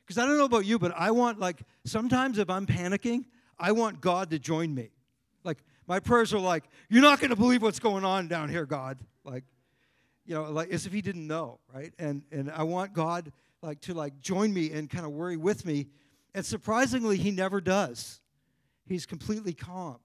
Because 0.04 0.18
I 0.18 0.26
don't 0.26 0.38
know 0.38 0.46
about 0.46 0.66
you, 0.66 0.80
but 0.80 0.92
I 0.98 1.12
want, 1.12 1.40
like, 1.40 1.62
sometimes 1.86 2.40
if 2.40 2.50
I'm 2.50 2.66
panicking, 2.66 3.24
I 3.60 3.72
want 3.72 4.02
God 4.02 4.32
to 4.32 4.40
join 4.40 4.74
me. 4.74 4.90
My 5.92 6.00
prayers 6.00 6.34
are 6.34 6.40
like, 6.40 6.64
You're 6.88 7.02
not 7.02 7.20
going 7.20 7.32
to 7.32 7.36
believe 7.36 7.62
what's 7.62 7.82
going 7.82 8.06
on 8.06 8.30
down 8.30 8.48
here, 8.48 8.66
God. 8.66 8.98
Like, 9.26 9.44
you 10.26 10.34
know, 10.34 10.50
like 10.50 10.70
as 10.70 10.86
if 10.86 10.94
He 10.94 11.02
didn't 11.02 11.28
know, 11.28 11.60
right? 11.76 11.92
And, 12.00 12.24
and 12.32 12.50
I 12.50 12.64
want 12.64 12.94
God, 12.94 13.34
like, 13.62 13.82
to, 13.82 13.94
like, 13.94 14.22
join 14.22 14.54
me 14.54 14.72
and 14.72 14.90
kind 14.90 15.06
of 15.06 15.12
worry 15.12 15.36
with 15.36 15.66
me. 15.66 15.88
And 16.34 16.46
surprisingly, 16.46 17.18
He 17.18 17.30
never 17.30 17.60
does. 17.60 18.22
He's 18.86 19.06
completely 19.06 19.52
calm. 19.52 19.98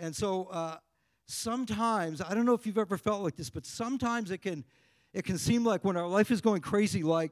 And 0.00 0.16
so, 0.16 0.46
uh, 0.46 0.78
sometimes, 1.26 2.20
I 2.20 2.34
don't 2.34 2.44
know 2.44 2.54
if 2.54 2.66
you've 2.66 2.76
ever 2.76 2.98
felt 2.98 3.22
like 3.22 3.36
this, 3.36 3.50
but 3.50 3.64
sometimes 3.66 4.32
it 4.32 4.38
can 4.38 4.64
it 5.12 5.24
can 5.24 5.38
seem 5.38 5.62
like 5.62 5.84
when 5.84 5.96
our 5.96 6.08
life 6.08 6.32
is 6.32 6.40
going 6.40 6.60
crazy, 6.60 7.04
like, 7.04 7.30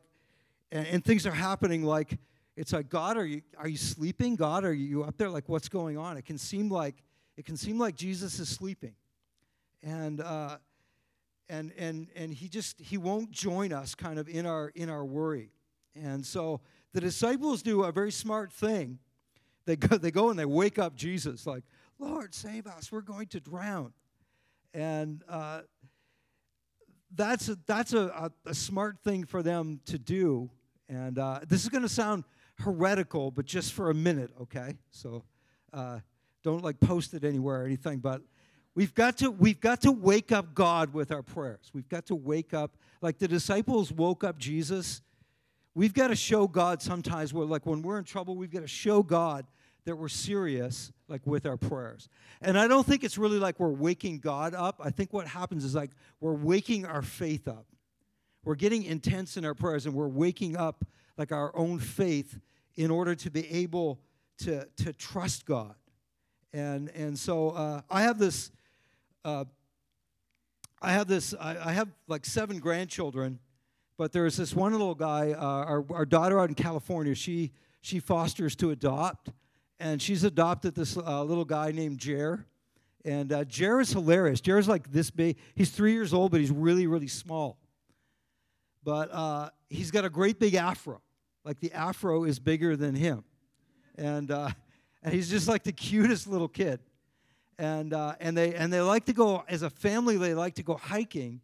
and, 0.70 0.86
and 0.86 1.04
things 1.04 1.26
are 1.26 1.32
happening, 1.32 1.82
like, 1.82 2.16
it's 2.56 2.72
like, 2.72 2.88
God, 2.88 3.16
are 3.16 3.26
you, 3.26 3.42
are 3.58 3.66
you 3.66 3.76
sleeping? 3.76 4.36
God, 4.36 4.64
are 4.64 4.72
you 4.72 5.02
up 5.02 5.16
there? 5.16 5.28
Like, 5.28 5.48
what's 5.48 5.68
going 5.68 5.98
on? 5.98 6.16
It 6.16 6.24
can 6.24 6.38
seem 6.38 6.68
like, 6.68 7.02
it 7.36 7.44
can 7.44 7.56
seem 7.56 7.78
like 7.78 7.94
Jesus 7.94 8.38
is 8.38 8.48
sleeping. 8.48 8.94
And, 9.82 10.20
uh, 10.20 10.58
and, 11.48 11.72
and, 11.76 12.08
and 12.14 12.32
he 12.32 12.48
just, 12.48 12.80
he 12.80 12.96
won't 12.96 13.30
join 13.30 13.72
us 13.72 13.94
kind 13.94 14.18
of 14.18 14.28
in 14.28 14.46
our, 14.46 14.70
in 14.74 14.88
our 14.88 15.04
worry. 15.04 15.50
And 15.94 16.24
so 16.24 16.60
the 16.92 17.00
disciples 17.00 17.62
do 17.62 17.82
a 17.82 17.92
very 17.92 18.12
smart 18.12 18.52
thing. 18.52 18.98
They 19.64 19.76
go, 19.76 19.96
they 19.96 20.10
go 20.10 20.30
and 20.30 20.38
they 20.38 20.44
wake 20.44 20.78
up 20.78 20.94
Jesus, 20.94 21.46
like, 21.46 21.64
Lord, 21.98 22.34
save 22.34 22.66
us. 22.66 22.90
We're 22.90 23.00
going 23.00 23.28
to 23.28 23.40
drown. 23.40 23.92
And 24.74 25.22
uh, 25.28 25.62
that's 27.14 27.48
a, 27.48 27.58
that's 27.66 27.92
a, 27.92 28.32
a, 28.46 28.50
a, 28.50 28.54
smart 28.54 28.98
thing 29.04 29.24
for 29.24 29.42
them 29.42 29.80
to 29.86 29.98
do. 29.98 30.50
And 30.88 31.18
uh, 31.18 31.40
this 31.46 31.62
is 31.62 31.68
going 31.68 31.82
to 31.82 31.88
sound 31.88 32.24
heretical, 32.58 33.30
but 33.30 33.44
just 33.44 33.72
for 33.72 33.90
a 33.90 33.94
minute, 33.94 34.30
okay? 34.40 34.78
So 34.90 35.24
uh, 35.72 36.00
don't 36.42 36.62
like 36.62 36.80
post 36.80 37.14
it 37.14 37.24
anywhere 37.24 37.62
or 37.62 37.64
anything. 37.64 37.98
But 37.98 38.22
we've 38.74 38.94
got 38.94 39.18
to 39.18 39.30
we've 39.30 39.60
got 39.60 39.80
to 39.82 39.92
wake 39.92 40.32
up 40.32 40.54
God 40.54 40.92
with 40.92 41.12
our 41.12 41.22
prayers. 41.22 41.70
We've 41.72 41.88
got 41.88 42.06
to 42.06 42.14
wake 42.14 42.54
up 42.54 42.76
like 43.00 43.18
the 43.18 43.28
disciples 43.28 43.92
woke 43.92 44.24
up 44.24 44.38
Jesus. 44.38 45.02
We've 45.74 45.94
got 45.94 46.08
to 46.08 46.16
show 46.16 46.46
God 46.46 46.82
sometimes 46.82 47.32
where 47.32 47.46
like 47.46 47.66
when 47.66 47.82
we're 47.82 47.98
in 47.98 48.04
trouble, 48.04 48.36
we've 48.36 48.52
got 48.52 48.60
to 48.60 48.66
show 48.66 49.02
God 49.02 49.46
that 49.84 49.96
we're 49.96 50.08
serious 50.08 50.92
like 51.08 51.26
with 51.26 51.44
our 51.46 51.56
prayers 51.56 52.08
and 52.40 52.58
i 52.58 52.68
don't 52.68 52.86
think 52.86 53.02
it's 53.02 53.18
really 53.18 53.38
like 53.38 53.58
we're 53.58 53.68
waking 53.68 54.18
god 54.18 54.54
up 54.54 54.80
i 54.82 54.90
think 54.90 55.12
what 55.12 55.26
happens 55.26 55.64
is 55.64 55.74
like 55.74 55.90
we're 56.20 56.32
waking 56.32 56.86
our 56.86 57.02
faith 57.02 57.48
up 57.48 57.66
we're 58.44 58.54
getting 58.54 58.84
intense 58.84 59.36
in 59.36 59.44
our 59.44 59.54
prayers 59.54 59.86
and 59.86 59.94
we're 59.94 60.08
waking 60.08 60.56
up 60.56 60.84
like 61.18 61.32
our 61.32 61.54
own 61.56 61.78
faith 61.78 62.38
in 62.76 62.90
order 62.90 63.14
to 63.14 63.30
be 63.30 63.50
able 63.50 64.00
to 64.38 64.64
to 64.76 64.92
trust 64.92 65.44
god 65.46 65.74
and 66.52 66.88
and 66.90 67.18
so 67.18 67.50
uh, 67.50 67.80
i 67.90 68.02
have 68.02 68.18
this 68.18 68.50
uh, 69.24 69.44
i 70.80 70.92
have 70.92 71.06
this 71.06 71.34
I, 71.40 71.70
I, 71.70 71.72
have 71.72 71.88
like 72.08 72.24
seven 72.24 72.58
grandchildren 72.58 73.38
but 73.96 74.12
there's 74.12 74.36
this 74.36 74.54
one 74.54 74.72
little 74.72 74.94
guy 74.94 75.32
uh, 75.32 75.40
our, 75.40 75.84
our 75.90 76.06
daughter 76.06 76.40
out 76.40 76.48
in 76.48 76.54
california 76.54 77.14
she 77.14 77.52
she 77.80 77.98
fosters 77.98 78.56
to 78.56 78.70
adopt 78.70 79.30
and 79.82 80.00
she's 80.00 80.22
adopted 80.22 80.76
this 80.76 80.96
uh, 80.96 81.24
little 81.24 81.44
guy 81.44 81.72
named 81.72 81.98
Jer. 81.98 82.46
And 83.04 83.32
uh, 83.32 83.44
Jer 83.44 83.80
is 83.80 83.90
hilarious. 83.90 84.40
Jer's 84.40 84.68
like 84.68 84.92
this 84.92 85.10
big. 85.10 85.36
He's 85.56 85.70
three 85.70 85.92
years 85.92 86.14
old, 86.14 86.30
but 86.30 86.38
he's 86.38 86.52
really, 86.52 86.86
really 86.86 87.08
small. 87.08 87.58
But 88.84 89.12
uh, 89.12 89.50
he's 89.68 89.90
got 89.90 90.04
a 90.04 90.08
great 90.08 90.38
big 90.38 90.54
afro. 90.54 91.02
Like 91.44 91.58
the 91.58 91.72
afro 91.72 92.22
is 92.22 92.38
bigger 92.38 92.76
than 92.76 92.94
him. 92.94 93.24
And, 93.96 94.30
uh, 94.30 94.50
and 95.02 95.12
he's 95.12 95.30
just 95.30 95.48
like 95.48 95.62
the 95.64 95.72
cutest 95.72 96.26
little 96.26 96.48
kid. 96.48 96.80
And, 97.58 97.92
uh, 97.92 98.14
and, 98.20 98.36
they, 98.36 98.54
and 98.54 98.72
they 98.72 98.80
like 98.80 99.04
to 99.06 99.12
go, 99.12 99.44
as 99.48 99.62
a 99.62 99.70
family, 99.70 100.16
they 100.16 100.34
like 100.34 100.54
to 100.54 100.62
go 100.62 100.74
hiking. 100.74 101.40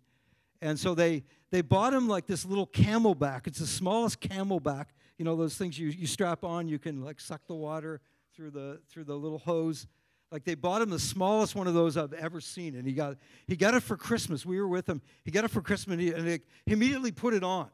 And 0.61 0.79
so 0.79 0.95
they, 0.95 1.25
they 1.50 1.61
bought 1.61 1.95
him 1.95 2.09
like 2.09 2.27
this 2.27 2.45
little 2.45 2.67
CamelBak. 2.67 3.47
It's 3.47 3.59
the 3.59 3.67
smallest 3.67 4.21
CamelBak. 4.21 4.87
You 5.19 5.25
know, 5.25 5.37
those 5.37 5.57
things 5.57 5.79
you, 5.79 5.88
you 5.88 6.07
strap 6.07 6.45
on, 6.45 6.69
you 6.69 6.79
can 6.79 7.05
like 7.05 7.21
suck 7.21 7.47
the 7.47 7.55
water 7.55 8.00
through 8.35 8.50
the 8.50 8.81
through 8.88 9.05
the 9.05 9.17
little 9.17 9.38
hose. 9.38 9.87
Like 10.31 10.45
they 10.45 10.55
bought 10.55 10.83
him 10.83 10.91
the 10.91 10.99
smallest 10.99 11.55
one 11.55 11.67
of 11.67 11.75
those 11.75 11.97
I've 11.97 12.12
ever 12.12 12.41
seen, 12.41 12.77
and 12.77 12.87
he 12.87 12.93
got 12.93 13.17
he 13.47 13.57
got 13.57 13.75
it 13.75 13.83
for 13.83 13.97
Christmas. 13.97 14.47
We 14.47 14.61
were 14.61 14.69
with 14.69 14.88
him. 14.88 15.03
He 15.25 15.31
got 15.31 15.45
it 15.45 15.50
for 15.50 15.61
Christmas, 15.61 15.95
and 15.95 16.03
he, 16.03 16.12
and 16.12 16.29
he 16.67 16.73
immediately 16.73 17.11
put 17.11 17.35
it 17.35 17.43
on. 17.43 17.69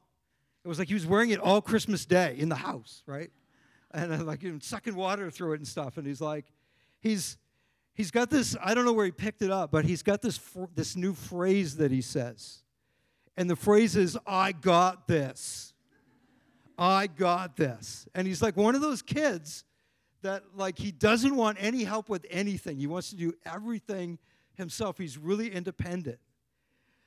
It 0.65 0.69
was 0.69 0.79
like 0.79 0.89
he 0.89 0.95
was 0.95 1.07
wearing 1.07 1.31
it 1.31 1.41
all 1.41 1.61
Christmas 1.61 2.07
Day 2.07 2.37
in 2.39 2.49
the 2.49 2.55
house, 2.55 3.03
right? 3.07 3.31
And 3.95 4.13
uh, 4.13 4.25
like 4.25 4.45
sucking 4.61 4.95
water 4.95 5.31
through 5.31 5.55
it 5.55 5.57
and 5.57 5.69
stuff. 5.69 5.97
And 5.97 6.07
he's 6.07 6.21
like, 6.21 6.47
he's 7.01 7.39
he's 7.95 8.11
got 8.11 8.29
this. 8.29 8.57
I 8.63 8.75
don't 8.75 8.85
know 8.85 8.93
where 8.93 9.07
he 9.07 9.13
picked 9.13 9.41
it 9.41 9.51
up, 9.51 9.71
but 9.71 9.85
he's 9.85 10.03
got 10.03 10.21
this 10.21 10.39
this 10.75 10.97
new 10.97 11.15
phrase 11.15 11.77
that 11.77 11.91
he 11.91 12.03
says, 12.03 12.63
and 13.37 13.49
the 13.49 13.57
phrase 13.57 13.97
is, 13.97 14.19
"I 14.27 14.53
got 14.53 15.09
this." 15.09 15.75
I 16.77 17.07
got 17.07 17.57
this. 17.57 18.09
And 18.15 18.27
he's 18.27 18.43
like 18.43 18.57
one 18.57 18.75
of 18.75 18.81
those 18.81 19.03
kids 19.03 19.65
that 20.23 20.43
like 20.57 20.79
he 20.79 20.91
doesn't 20.91 21.37
want 21.37 21.59
any 21.61 21.85
help 21.85 22.09
with 22.09 22.27
anything. 22.31 22.79
He 22.79 22.87
wants 22.87 23.11
to 23.11 23.17
do 23.17 23.33
everything 23.47 24.19
himself. 24.55 24.99
He's 24.99 25.17
really 25.17 25.53
independent. 25.53 26.19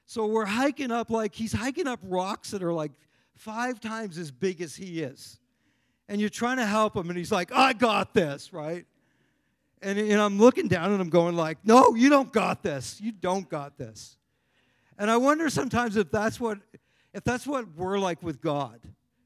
So 0.06 0.26
we're 0.26 0.46
hiking 0.46 0.92
up 0.92 1.10
like 1.10 1.36
he's 1.36 1.52
hiking 1.52 1.88
up 1.88 2.00
rocks 2.04 2.52
that 2.52 2.64
are 2.64 2.74
like 2.74 2.94
five 3.36 3.80
times 3.82 4.18
as 4.18 4.32
big 4.32 4.62
as 4.62 4.76
he 4.76 5.02
is. 5.02 5.40
And 6.10 6.22
you're 6.22 6.30
trying 6.30 6.58
to 6.58 6.66
help 6.66 6.96
him 6.96 7.10
and 7.10 7.18
he's 7.18 7.32
like, 7.32 7.52
"I 7.52 7.74
got 7.74 8.14
this," 8.14 8.54
right? 8.54 8.86
And, 9.82 10.00
and 10.00 10.20
I'm 10.20 10.40
looking 10.40 10.68
down 10.68 10.92
and 10.92 11.02
I'm 11.02 11.10
going 11.10 11.36
like, 11.36 11.58
"No, 11.64 11.96
you 11.96 12.10
don't 12.10 12.32
got 12.32 12.64
this. 12.64 13.00
You 13.02 13.12
don't 13.12 13.50
got 13.50 13.78
this." 13.78 14.18
And 14.98 15.12
I 15.12 15.18
wonder 15.18 15.50
sometimes 15.50 15.96
if 15.98 16.10
that's 16.12 16.40
what 16.40 16.60
if 17.14 17.24
that's 17.24 17.46
what 17.46 17.66
we're 17.76 18.00
like 18.00 18.22
with 18.24 18.42
God. 18.42 18.80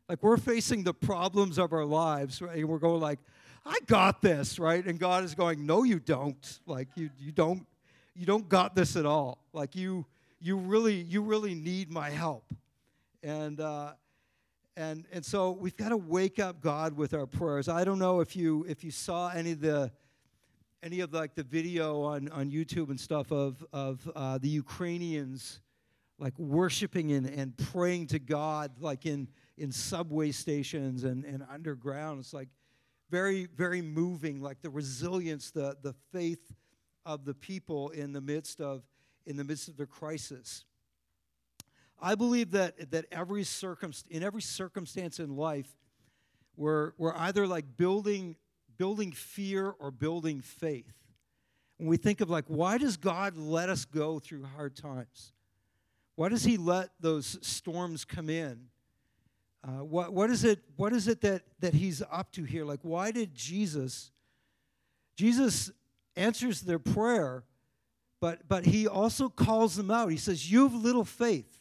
Like 0.09 0.21
we're 0.23 0.37
facing 0.37 0.83
the 0.83 0.93
problems 0.93 1.57
of 1.57 1.71
our 1.71 1.85
lives, 1.85 2.41
right? 2.41 2.57
And 2.57 2.67
we're 2.67 2.79
going 2.79 2.99
like, 2.99 3.19
I 3.65 3.77
got 3.85 4.21
this, 4.21 4.59
right? 4.59 4.85
And 4.85 4.99
God 4.99 5.23
is 5.23 5.35
going, 5.35 5.65
No, 5.65 5.83
you 5.83 5.99
don't. 5.99 6.59
Like 6.65 6.89
you 6.95 7.09
you 7.17 7.31
don't 7.31 7.65
you 8.15 8.25
don't 8.25 8.49
got 8.49 8.75
this 8.75 8.95
at 8.95 9.05
all. 9.05 9.39
Like 9.53 9.75
you 9.75 10.05
you 10.41 10.57
really 10.57 10.95
you 10.95 11.21
really 11.21 11.55
need 11.55 11.91
my 11.91 12.09
help. 12.09 12.43
And 13.23 13.59
uh 13.59 13.93
and 14.75 15.05
and 15.11 15.25
so 15.25 15.51
we've 15.51 15.75
got 15.75 15.89
to 15.89 15.97
wake 15.97 16.39
up 16.39 16.61
God 16.61 16.93
with 16.93 17.13
our 17.13 17.25
prayers. 17.25 17.67
I 17.67 17.83
don't 17.83 17.99
know 17.99 18.19
if 18.21 18.35
you 18.35 18.65
if 18.67 18.83
you 18.83 18.91
saw 18.91 19.29
any 19.29 19.51
of 19.51 19.61
the 19.61 19.91
any 20.83 21.01
of 21.01 21.13
like 21.13 21.35
the 21.35 21.43
video 21.43 22.01
on 22.01 22.29
on 22.29 22.51
YouTube 22.51 22.89
and 22.89 22.99
stuff 22.99 23.31
of 23.31 23.65
of 23.73 24.09
uh, 24.15 24.37
the 24.37 24.49
Ukrainians 24.49 25.59
like 26.17 26.37
worshiping 26.37 27.11
and, 27.11 27.25
and 27.25 27.57
praying 27.57 28.07
to 28.07 28.19
God 28.19 28.71
like 28.79 29.05
in 29.05 29.27
in 29.57 29.71
subway 29.71 30.31
stations 30.31 31.03
and, 31.03 31.25
and 31.25 31.45
underground. 31.51 32.19
It's 32.19 32.33
like 32.33 32.49
very, 33.11 33.45
very 33.45 33.81
moving, 33.81 34.41
like 34.41 34.61
the 34.61 34.69
resilience, 34.69 35.51
the, 35.51 35.75
the 35.81 35.93
faith 36.13 36.55
of 37.05 37.25
the 37.25 37.33
people 37.33 37.89
in 37.89 38.13
the 38.13 38.21
midst 38.21 38.61
of 38.61 38.83
in 39.27 39.37
the 39.37 39.43
midst 39.43 39.67
of 39.67 39.77
their 39.77 39.85
crisis. 39.85 40.65
I 42.01 42.15
believe 42.15 42.51
that 42.51 42.91
that 42.91 43.05
every 43.11 43.43
circumstance 43.43 44.15
in 44.15 44.23
every 44.23 44.41
circumstance 44.41 45.19
in 45.19 45.35
life, 45.35 45.77
we're, 46.55 46.93
we're 46.97 47.15
either 47.15 47.47
like 47.47 47.77
building 47.77 48.35
building 48.77 49.11
fear 49.11 49.75
or 49.79 49.91
building 49.91 50.41
faith. 50.41 50.93
When 51.77 51.87
we 51.87 51.97
think 51.97 52.21
of 52.21 52.29
like, 52.29 52.45
why 52.47 52.77
does 52.77 52.97
God 52.97 53.37
let 53.37 53.69
us 53.69 53.85
go 53.85 54.19
through 54.19 54.43
hard 54.43 54.75
times? 54.75 55.33
Why 56.15 56.29
does 56.29 56.43
He 56.43 56.57
let 56.57 56.89
those 56.99 57.37
storms 57.41 58.05
come 58.05 58.29
in? 58.29 58.71
Uh, 59.63 59.83
what, 59.83 60.11
what 60.11 60.31
is 60.31 60.43
it, 60.43 60.59
what 60.75 60.91
is 60.93 61.07
it 61.07 61.21
that, 61.21 61.43
that 61.59 61.73
he's 61.73 62.01
up 62.11 62.31
to 62.31 62.43
here? 62.43 62.65
Like, 62.65 62.79
why 62.81 63.11
did 63.11 63.35
Jesus, 63.35 64.11
Jesus 65.15 65.71
answers 66.15 66.61
their 66.61 66.79
prayer, 66.79 67.43
but, 68.19 68.47
but 68.47 68.65
he 68.65 68.87
also 68.87 69.29
calls 69.29 69.75
them 69.75 69.91
out. 69.91 70.09
He 70.09 70.17
says, 70.17 70.51
You 70.51 70.63
have 70.63 70.73
little 70.73 71.05
faith. 71.05 71.60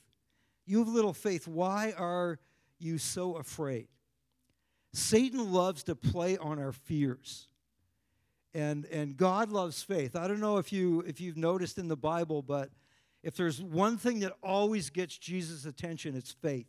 You 0.71 0.79
have 0.79 0.89
little 0.89 1.13
faith. 1.13 1.49
Why 1.49 1.93
are 1.99 2.39
you 2.79 2.97
so 2.97 3.35
afraid? 3.35 3.89
Satan 4.93 5.53
loves 5.53 5.83
to 5.85 5.97
play 5.97 6.39
on 6.39 6.61
our 6.61 6.71
fears. 6.71 7.49
And, 8.55 8.87
and 8.87 9.17
God 9.17 9.51
loves 9.51 9.83
faith. 9.83 10.15
I 10.15 10.29
don't 10.29 10.39
know 10.39 10.59
if, 10.59 10.73
you, 10.73 11.01
if 11.09 11.21
you've 11.21 11.37
noticed 11.37 11.77
in 11.77 11.89
the 11.89 11.97
Bible, 11.97 12.41
but 12.41 12.71
if 13.25 13.37
there's 13.37 13.61
one 13.61 13.99
thing 13.99 14.21
that 14.21 14.33
always 14.45 14.91
gets 14.91 15.19
Jesus' 15.19 15.67
attention, 15.67 16.15
it's 16.15 16.31
faith. 16.31 16.69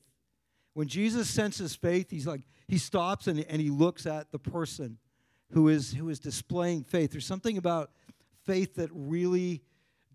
When 0.73 0.87
Jesus 0.87 1.29
senses 1.29 1.75
faith, 1.75 2.09
he's 2.09 2.25
like, 2.25 2.41
he 2.67 2.79
stops 2.79 3.27
and, 3.27 3.45
and 3.47 3.61
he 3.61 3.69
looks 3.69 4.07
at 4.07 4.31
the 4.31 4.39
person 4.39 4.97
who 5.51 5.69
is, 5.69 5.93
who 5.93 6.09
is 6.09 6.19
displaying 6.19 6.85
faith. 6.85 7.11
There's 7.11 7.27
something 7.27 7.59
about 7.59 7.91
faith 8.45 8.75
that 8.77 8.89
really 8.93 9.61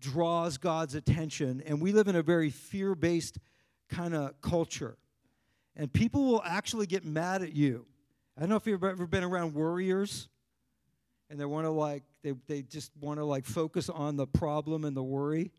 draws 0.01 0.57
God's 0.57 0.93
attention. 0.93 1.63
And 1.65 1.79
we 1.79 1.93
live 1.93 2.09
in 2.09 2.17
a 2.17 2.21
very 2.21 2.49
fear 2.49 2.93
based 2.93 3.37
kind 3.89 4.13
of 4.13 4.39
culture. 4.41 4.97
And 5.75 5.91
people 5.91 6.25
will 6.25 6.41
actually 6.43 6.87
get 6.87 7.05
mad 7.05 7.41
at 7.41 7.53
you. 7.53 7.85
I 8.35 8.41
don't 8.41 8.49
know 8.49 8.55
if 8.55 8.65
you've 8.65 8.83
ever 8.83 9.07
been 9.07 9.23
around 9.23 9.53
worriers 9.53 10.27
and 11.29 11.39
they 11.39 11.45
want 11.45 11.65
to 11.65 11.71
like 11.71 12.03
they, 12.23 12.33
they 12.47 12.61
just 12.61 12.91
want 12.99 13.19
to 13.19 13.25
like 13.25 13.45
focus 13.45 13.89
on 13.89 14.15
the 14.15 14.27
problem 14.27 14.85
and 14.85 14.95
the 14.95 15.03
worry. 15.03 15.51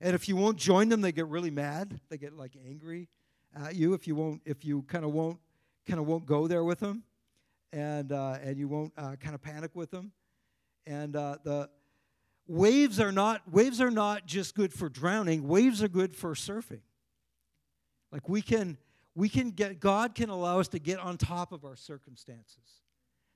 And 0.00 0.14
if 0.14 0.28
you 0.28 0.36
won't 0.36 0.58
join 0.58 0.88
them 0.88 1.00
they 1.00 1.12
get 1.12 1.26
really 1.28 1.50
mad. 1.50 2.00
They 2.08 2.18
get 2.18 2.34
like 2.34 2.52
angry 2.66 3.08
at 3.54 3.76
you 3.76 3.94
if 3.94 4.06
you 4.06 4.14
won't 4.14 4.42
if 4.44 4.64
you 4.64 4.82
kind 4.82 5.04
of 5.04 5.12
won't 5.12 5.38
kind 5.86 6.00
of 6.00 6.06
won't 6.06 6.26
go 6.26 6.46
there 6.46 6.64
with 6.64 6.80
them 6.80 7.02
and 7.72 8.12
uh, 8.12 8.38
and 8.42 8.58
you 8.58 8.68
won't 8.68 8.92
uh, 8.96 9.16
kind 9.16 9.34
of 9.34 9.42
panic 9.42 9.70
with 9.74 9.90
them. 9.90 10.12
And 10.86 11.14
uh, 11.16 11.36
the 11.44 11.70
waves 12.46 13.00
are 13.00 13.12
not 13.12 13.42
waves 13.50 13.80
are 13.80 13.90
not 13.90 14.26
just 14.26 14.54
good 14.54 14.72
for 14.72 14.88
drowning. 14.88 15.48
Waves 15.48 15.82
are 15.82 15.88
good 15.88 16.14
for 16.14 16.34
surfing 16.34 16.80
like 18.12 18.28
we 18.28 18.40
can 18.42 18.76
we 19.14 19.28
can 19.28 19.50
get 19.50 19.80
god 19.80 20.14
can 20.14 20.28
allow 20.28 20.60
us 20.60 20.68
to 20.68 20.78
get 20.78 20.98
on 20.98 21.16
top 21.16 21.50
of 21.52 21.64
our 21.64 21.76
circumstances 21.76 22.82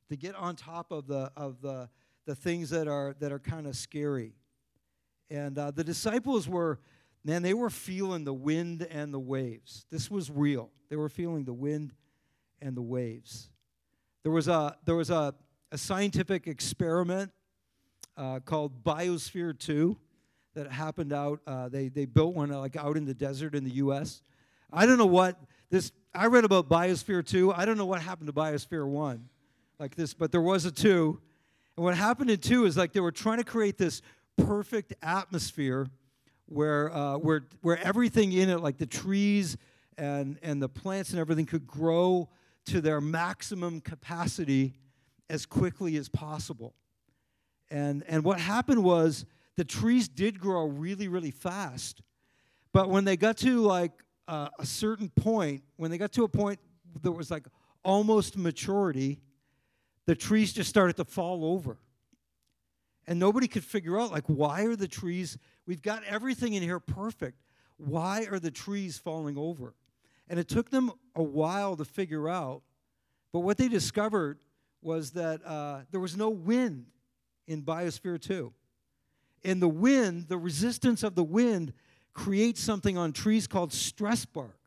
to 0.08 0.16
get 0.16 0.34
on 0.34 0.56
top 0.56 0.92
of 0.92 1.06
the 1.06 1.30
of 1.36 1.60
the 1.60 1.88
the 2.26 2.34
things 2.34 2.70
that 2.70 2.88
are 2.88 3.14
that 3.20 3.32
are 3.32 3.38
kind 3.38 3.66
of 3.66 3.76
scary. 3.76 4.34
And 5.30 5.58
uh, 5.58 5.70
the 5.70 5.84
disciples 5.84 6.48
were 6.48 6.78
man 7.24 7.42
they 7.42 7.54
were 7.54 7.70
feeling 7.70 8.24
the 8.24 8.34
wind 8.34 8.86
and 8.90 9.14
the 9.14 9.18
waves. 9.18 9.86
This 9.90 10.10
was 10.10 10.30
real. 10.30 10.70
They 10.88 10.96
were 10.96 11.08
feeling 11.08 11.44
the 11.44 11.54
wind 11.54 11.94
and 12.60 12.76
the 12.76 12.82
waves. 12.82 13.48
There 14.22 14.32
was 14.32 14.48
a 14.48 14.76
there 14.84 14.96
was 14.96 15.10
a, 15.10 15.34
a 15.72 15.78
scientific 15.78 16.46
experiment 16.46 17.32
uh, 18.16 18.40
called 18.40 18.82
biosphere 18.82 19.58
2 19.58 19.96
that 20.54 20.70
happened 20.72 21.12
out 21.12 21.40
uh, 21.46 21.68
they, 21.68 21.88
they 21.88 22.06
built 22.06 22.34
one 22.34 22.50
uh, 22.50 22.58
like 22.58 22.76
out 22.76 22.96
in 22.96 23.04
the 23.04 23.14
desert 23.14 23.54
in 23.54 23.62
the 23.62 23.70
us 23.72 24.22
i 24.72 24.86
don't 24.86 24.98
know 24.98 25.06
what 25.06 25.38
this 25.70 25.92
i 26.14 26.26
read 26.26 26.44
about 26.44 26.68
biosphere 26.68 27.24
2 27.24 27.52
i 27.52 27.64
don't 27.64 27.78
know 27.78 27.86
what 27.86 28.00
happened 28.02 28.26
to 28.26 28.32
biosphere 28.32 28.86
1 28.86 29.28
like 29.78 29.94
this, 29.94 30.14
but 30.14 30.32
there 30.32 30.40
was 30.40 30.64
a 30.64 30.70
two. 30.70 31.20
And 31.76 31.84
what 31.84 31.96
happened 31.96 32.30
in 32.30 32.38
two 32.38 32.64
is 32.64 32.76
like 32.76 32.92
they 32.92 33.00
were 33.00 33.12
trying 33.12 33.38
to 33.38 33.44
create 33.44 33.76
this 33.76 34.02
perfect 34.36 34.94
atmosphere 35.02 35.86
where, 36.46 36.94
uh, 36.94 37.18
where, 37.18 37.42
where 37.60 37.78
everything 37.82 38.32
in 38.32 38.48
it, 38.48 38.60
like 38.60 38.78
the 38.78 38.86
trees 38.86 39.56
and, 39.98 40.38
and 40.42 40.62
the 40.62 40.68
plants 40.68 41.10
and 41.10 41.18
everything, 41.18 41.46
could 41.46 41.66
grow 41.66 42.28
to 42.66 42.80
their 42.80 43.00
maximum 43.00 43.80
capacity 43.80 44.74
as 45.28 45.44
quickly 45.44 45.96
as 45.96 46.08
possible. 46.08 46.74
And, 47.70 48.04
and 48.08 48.24
what 48.24 48.40
happened 48.40 48.82
was 48.82 49.26
the 49.56 49.64
trees 49.64 50.08
did 50.08 50.38
grow 50.38 50.66
really, 50.66 51.08
really 51.08 51.30
fast. 51.30 52.00
But 52.72 52.88
when 52.90 53.04
they 53.04 53.16
got 53.16 53.36
to 53.38 53.60
like 53.60 53.92
uh, 54.28 54.48
a 54.58 54.66
certain 54.66 55.08
point, 55.10 55.62
when 55.76 55.90
they 55.90 55.98
got 55.98 56.12
to 56.12 56.24
a 56.24 56.28
point 56.28 56.58
that 57.02 57.12
was 57.12 57.30
like 57.30 57.46
almost 57.84 58.36
maturity, 58.36 59.20
the 60.06 60.14
trees 60.14 60.52
just 60.52 60.68
started 60.68 60.96
to 60.96 61.04
fall 61.04 61.44
over. 61.44 61.78
And 63.06 63.18
nobody 63.20 63.46
could 63.46 63.64
figure 63.64 64.00
out, 64.00 64.10
like, 64.10 64.24
why 64.26 64.64
are 64.64 64.74
the 64.74 64.88
trees, 64.88 65.38
we've 65.66 65.82
got 65.82 66.02
everything 66.04 66.54
in 66.54 66.62
here 66.62 66.80
perfect. 66.80 67.40
Why 67.76 68.26
are 68.30 68.40
the 68.40 68.50
trees 68.50 68.98
falling 68.98 69.38
over? 69.38 69.74
And 70.28 70.40
it 70.40 70.48
took 70.48 70.70
them 70.70 70.90
a 71.14 71.22
while 71.22 71.76
to 71.76 71.84
figure 71.84 72.28
out. 72.28 72.62
But 73.32 73.40
what 73.40 73.58
they 73.58 73.68
discovered 73.68 74.38
was 74.82 75.12
that 75.12 75.44
uh, 75.46 75.80
there 75.90 76.00
was 76.00 76.16
no 76.16 76.30
wind 76.30 76.86
in 77.46 77.62
Biosphere 77.62 78.20
2. 78.20 78.52
And 79.44 79.62
the 79.62 79.68
wind, 79.68 80.26
the 80.28 80.38
resistance 80.38 81.04
of 81.04 81.14
the 81.14 81.22
wind, 81.22 81.72
creates 82.16 82.62
something 82.62 82.96
on 82.96 83.12
trees 83.12 83.46
called 83.46 83.72
stress 83.72 84.24
bark. 84.24 84.58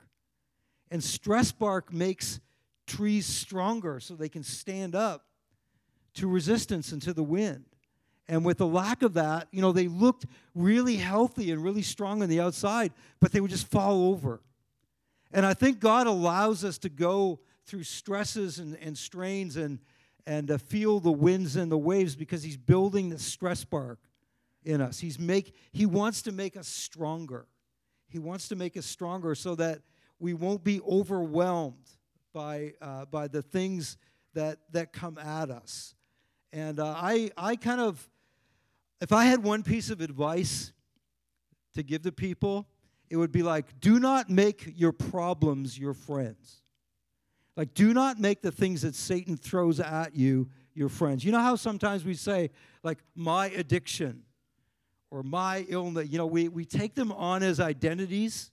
And 0.91 1.03
stress 1.03 1.51
bark 1.51 1.91
makes 1.91 2.39
trees 2.86 3.25
stronger 3.25 4.00
so 4.00 4.13
they 4.13 4.29
can 4.29 4.44
stand 4.44 4.96
up 4.96 5.25
to 6.13 6.27
resistance 6.27 6.92
and 6.92 7.01
to 7.01 7.12
the 7.12 7.24
wind. 7.24 7.66
And 8.27 8.46
with 8.46 8.59
the 8.59 8.68
lack 8.68 9.01
of 9.01 9.16
that, 9.16 9.48
you 9.51 9.62
know, 9.62 9.72
they 9.72 9.88
looked 9.88 10.27
really 10.53 10.98
healthy 10.98 11.51
and 11.51 11.64
really 11.64 11.81
strong 11.81 12.22
on 12.22 12.29
the 12.29 12.40
outside, 12.40 12.94
but 13.20 13.31
they 13.31 13.42
would 13.42 13.50
just 13.50 13.68
fall 13.68 14.09
over. 14.09 14.42
And 15.31 15.44
I 15.44 15.55
think 15.55 15.79
God 15.79 16.05
allows 16.05 16.64
us 16.64 16.77
to 16.79 16.90
go 16.90 17.40
through 17.66 17.83
stresses 17.83 18.59
and, 18.59 18.77
and 18.77 18.96
strains 18.96 19.57
and, 19.57 19.79
and 20.27 20.48
to 20.50 20.59
feel 20.59 21.00
the 21.00 21.12
winds 21.12 21.55
and 21.55 21.72
the 21.72 21.77
waves 21.79 22.16
because 22.16 22.44
He's 22.44 22.57
building 22.57 23.09
the 23.09 23.18
stress 23.18 23.64
bark 23.64 24.00
in 24.63 24.81
us. 24.81 25.00
He's 25.00 25.19
make, 25.19 25.55
he 25.72 25.85
wants 25.85 26.22
to 26.24 26.31
make 26.31 26.57
us 26.57 26.67
stronger. 26.67 27.48
He 28.07 28.19
wants 28.19 28.48
to 28.50 28.55
make 28.55 28.75
us 28.75 28.85
stronger 28.85 29.35
so 29.35 29.55
that 29.55 29.79
we 30.19 30.33
won't 30.33 30.63
be 30.63 30.81
overwhelmed 30.81 31.89
by, 32.33 32.74
uh, 32.81 33.05
by 33.05 33.27
the 33.27 33.41
things 33.41 33.98
that, 34.33 34.59
that 34.72 34.93
come 34.93 35.17
at 35.17 35.50
us. 35.50 35.95
And 36.51 36.79
uh, 36.79 36.93
I, 36.98 37.31
I 37.37 37.55
kind 37.55 37.81
of, 37.81 38.09
if 39.01 39.11
I 39.11 39.25
had 39.25 39.43
one 39.43 39.63
piece 39.63 39.89
of 39.89 40.01
advice 40.01 40.74
to 41.75 41.83
give 41.83 42.01
to 42.01 42.11
people, 42.11 42.67
it 43.09 43.17
would 43.17 43.31
be 43.31 43.43
like, 43.43 43.79
do 43.79 44.00
not 44.00 44.29
make 44.29 44.74
your 44.75 44.91
problems 44.91 45.77
your 45.77 45.93
friends. 45.93 46.61
Like, 47.55 47.74
do 47.74 47.93
not 47.93 48.19
make 48.19 48.41
the 48.41 48.51
things 48.51 48.83
that 48.83 48.95
Satan 48.95 49.35
throws 49.35 49.79
at 49.79 50.15
you 50.15 50.50
your 50.74 50.89
friends. 50.89 51.25
You 51.25 51.31
know 51.31 51.41
how 51.41 51.55
sometimes 51.55 52.05
we 52.05 52.13
say, 52.13 52.51
like, 52.83 53.00
my 53.15 53.48
addiction 53.48 54.24
or 55.11 55.24
my 55.24 55.65
illness, 55.69 56.07
you 56.09 56.17
know, 56.17 56.27
we, 56.27 56.48
we 56.48 56.65
take 56.65 56.95
them 56.95 57.11
on 57.11 57.43
as 57.43 57.59
identities. 57.59 58.51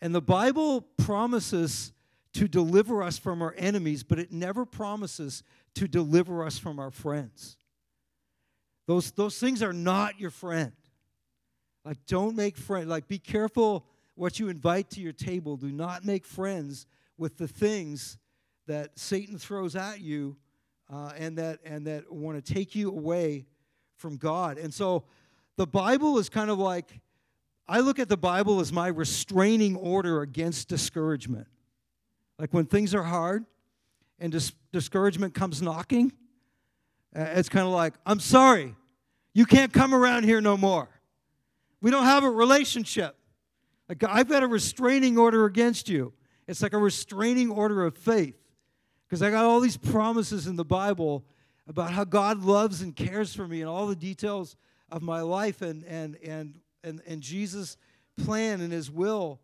And 0.00 0.14
the 0.14 0.20
Bible 0.20 0.82
promises 0.98 1.92
to 2.34 2.46
deliver 2.46 3.02
us 3.02 3.18
from 3.18 3.42
our 3.42 3.54
enemies, 3.56 4.02
but 4.02 4.18
it 4.18 4.30
never 4.30 4.64
promises 4.64 5.42
to 5.74 5.88
deliver 5.88 6.44
us 6.44 6.58
from 6.58 6.78
our 6.78 6.90
friends. 6.90 7.56
Those, 8.86 9.10
those 9.12 9.38
things 9.38 9.62
are 9.62 9.72
not 9.72 10.20
your 10.20 10.30
friend. 10.30 10.72
Like, 11.84 11.98
don't 12.06 12.36
make 12.36 12.56
friends. 12.56 12.88
Like, 12.88 13.08
be 13.08 13.18
careful 13.18 13.86
what 14.14 14.38
you 14.38 14.48
invite 14.48 14.90
to 14.90 15.00
your 15.00 15.12
table. 15.12 15.56
Do 15.56 15.70
not 15.70 16.04
make 16.04 16.26
friends 16.26 16.86
with 17.16 17.36
the 17.38 17.48
things 17.48 18.18
that 18.66 18.98
Satan 18.98 19.38
throws 19.38 19.76
at 19.76 20.00
you 20.00 20.36
uh, 20.92 21.12
and 21.16 21.38
that 21.38 21.60
and 21.64 21.86
that 21.86 22.10
want 22.12 22.44
to 22.44 22.54
take 22.54 22.74
you 22.74 22.90
away 22.90 23.46
from 23.96 24.16
God. 24.16 24.58
And 24.58 24.72
so, 24.72 25.04
the 25.56 25.66
Bible 25.66 26.18
is 26.18 26.28
kind 26.28 26.50
of 26.50 26.58
like 26.58 27.00
I 27.68 27.80
look 27.80 27.98
at 27.98 28.08
the 28.08 28.16
Bible 28.16 28.60
as 28.60 28.72
my 28.72 28.88
restraining 28.88 29.76
order 29.76 30.22
against 30.22 30.68
discouragement. 30.68 31.48
Like 32.38 32.54
when 32.54 32.66
things 32.66 32.94
are 32.94 33.02
hard, 33.02 33.44
and 34.18 34.32
dis- 34.32 34.52
discouragement 34.72 35.34
comes 35.34 35.60
knocking, 35.60 36.12
it's 37.14 37.48
kind 37.48 37.66
of 37.66 37.72
like, 37.72 37.94
I'm 38.04 38.20
sorry, 38.20 38.74
you 39.32 39.46
can't 39.46 39.72
come 39.72 39.94
around 39.94 40.24
here 40.24 40.40
no 40.40 40.56
more. 40.56 40.88
We 41.80 41.90
don't 41.90 42.04
have 42.04 42.24
a 42.24 42.30
relationship. 42.30 43.16
Like, 43.88 44.02
I've 44.04 44.28
got 44.28 44.42
a 44.42 44.46
restraining 44.46 45.18
order 45.18 45.44
against 45.44 45.88
you. 45.88 46.12
It's 46.48 46.62
like 46.62 46.72
a 46.72 46.78
restraining 46.78 47.50
order 47.50 47.84
of 47.84 47.96
faith. 47.96 48.36
Because 49.06 49.22
I 49.22 49.30
got 49.30 49.44
all 49.44 49.60
these 49.60 49.76
promises 49.76 50.46
in 50.46 50.56
the 50.56 50.64
Bible 50.64 51.24
about 51.68 51.92
how 51.92 52.04
God 52.04 52.42
loves 52.42 52.82
and 52.82 52.94
cares 52.94 53.34
for 53.34 53.46
me 53.46 53.60
and 53.60 53.70
all 53.70 53.86
the 53.86 53.96
details 53.96 54.56
of 54.90 55.02
my 55.02 55.20
life 55.20 55.62
and, 55.62 55.84
and, 55.84 56.16
and, 56.22 56.60
and, 56.84 57.00
and 57.06 57.20
Jesus' 57.20 57.76
plan 58.16 58.60
and 58.60 58.72
his 58.72 58.90
will 58.90 59.40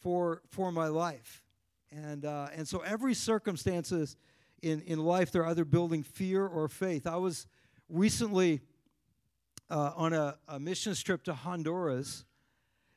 for, 0.00 0.42
for 0.48 0.72
my 0.72 0.88
life. 0.88 1.42
And, 1.90 2.24
uh, 2.24 2.48
and 2.54 2.66
so 2.66 2.80
every 2.80 3.14
circumstances 3.14 4.16
in, 4.62 4.82
in 4.82 4.98
life, 4.98 5.30
they're 5.30 5.46
either 5.46 5.64
building 5.64 6.02
fear 6.02 6.46
or 6.46 6.68
faith. 6.68 7.06
I 7.06 7.16
was 7.16 7.46
recently 7.88 8.60
uh, 9.70 9.92
on 9.96 10.12
a, 10.12 10.36
a 10.48 10.58
missions 10.58 11.02
trip 11.02 11.22
to 11.24 11.34
Honduras, 11.34 12.24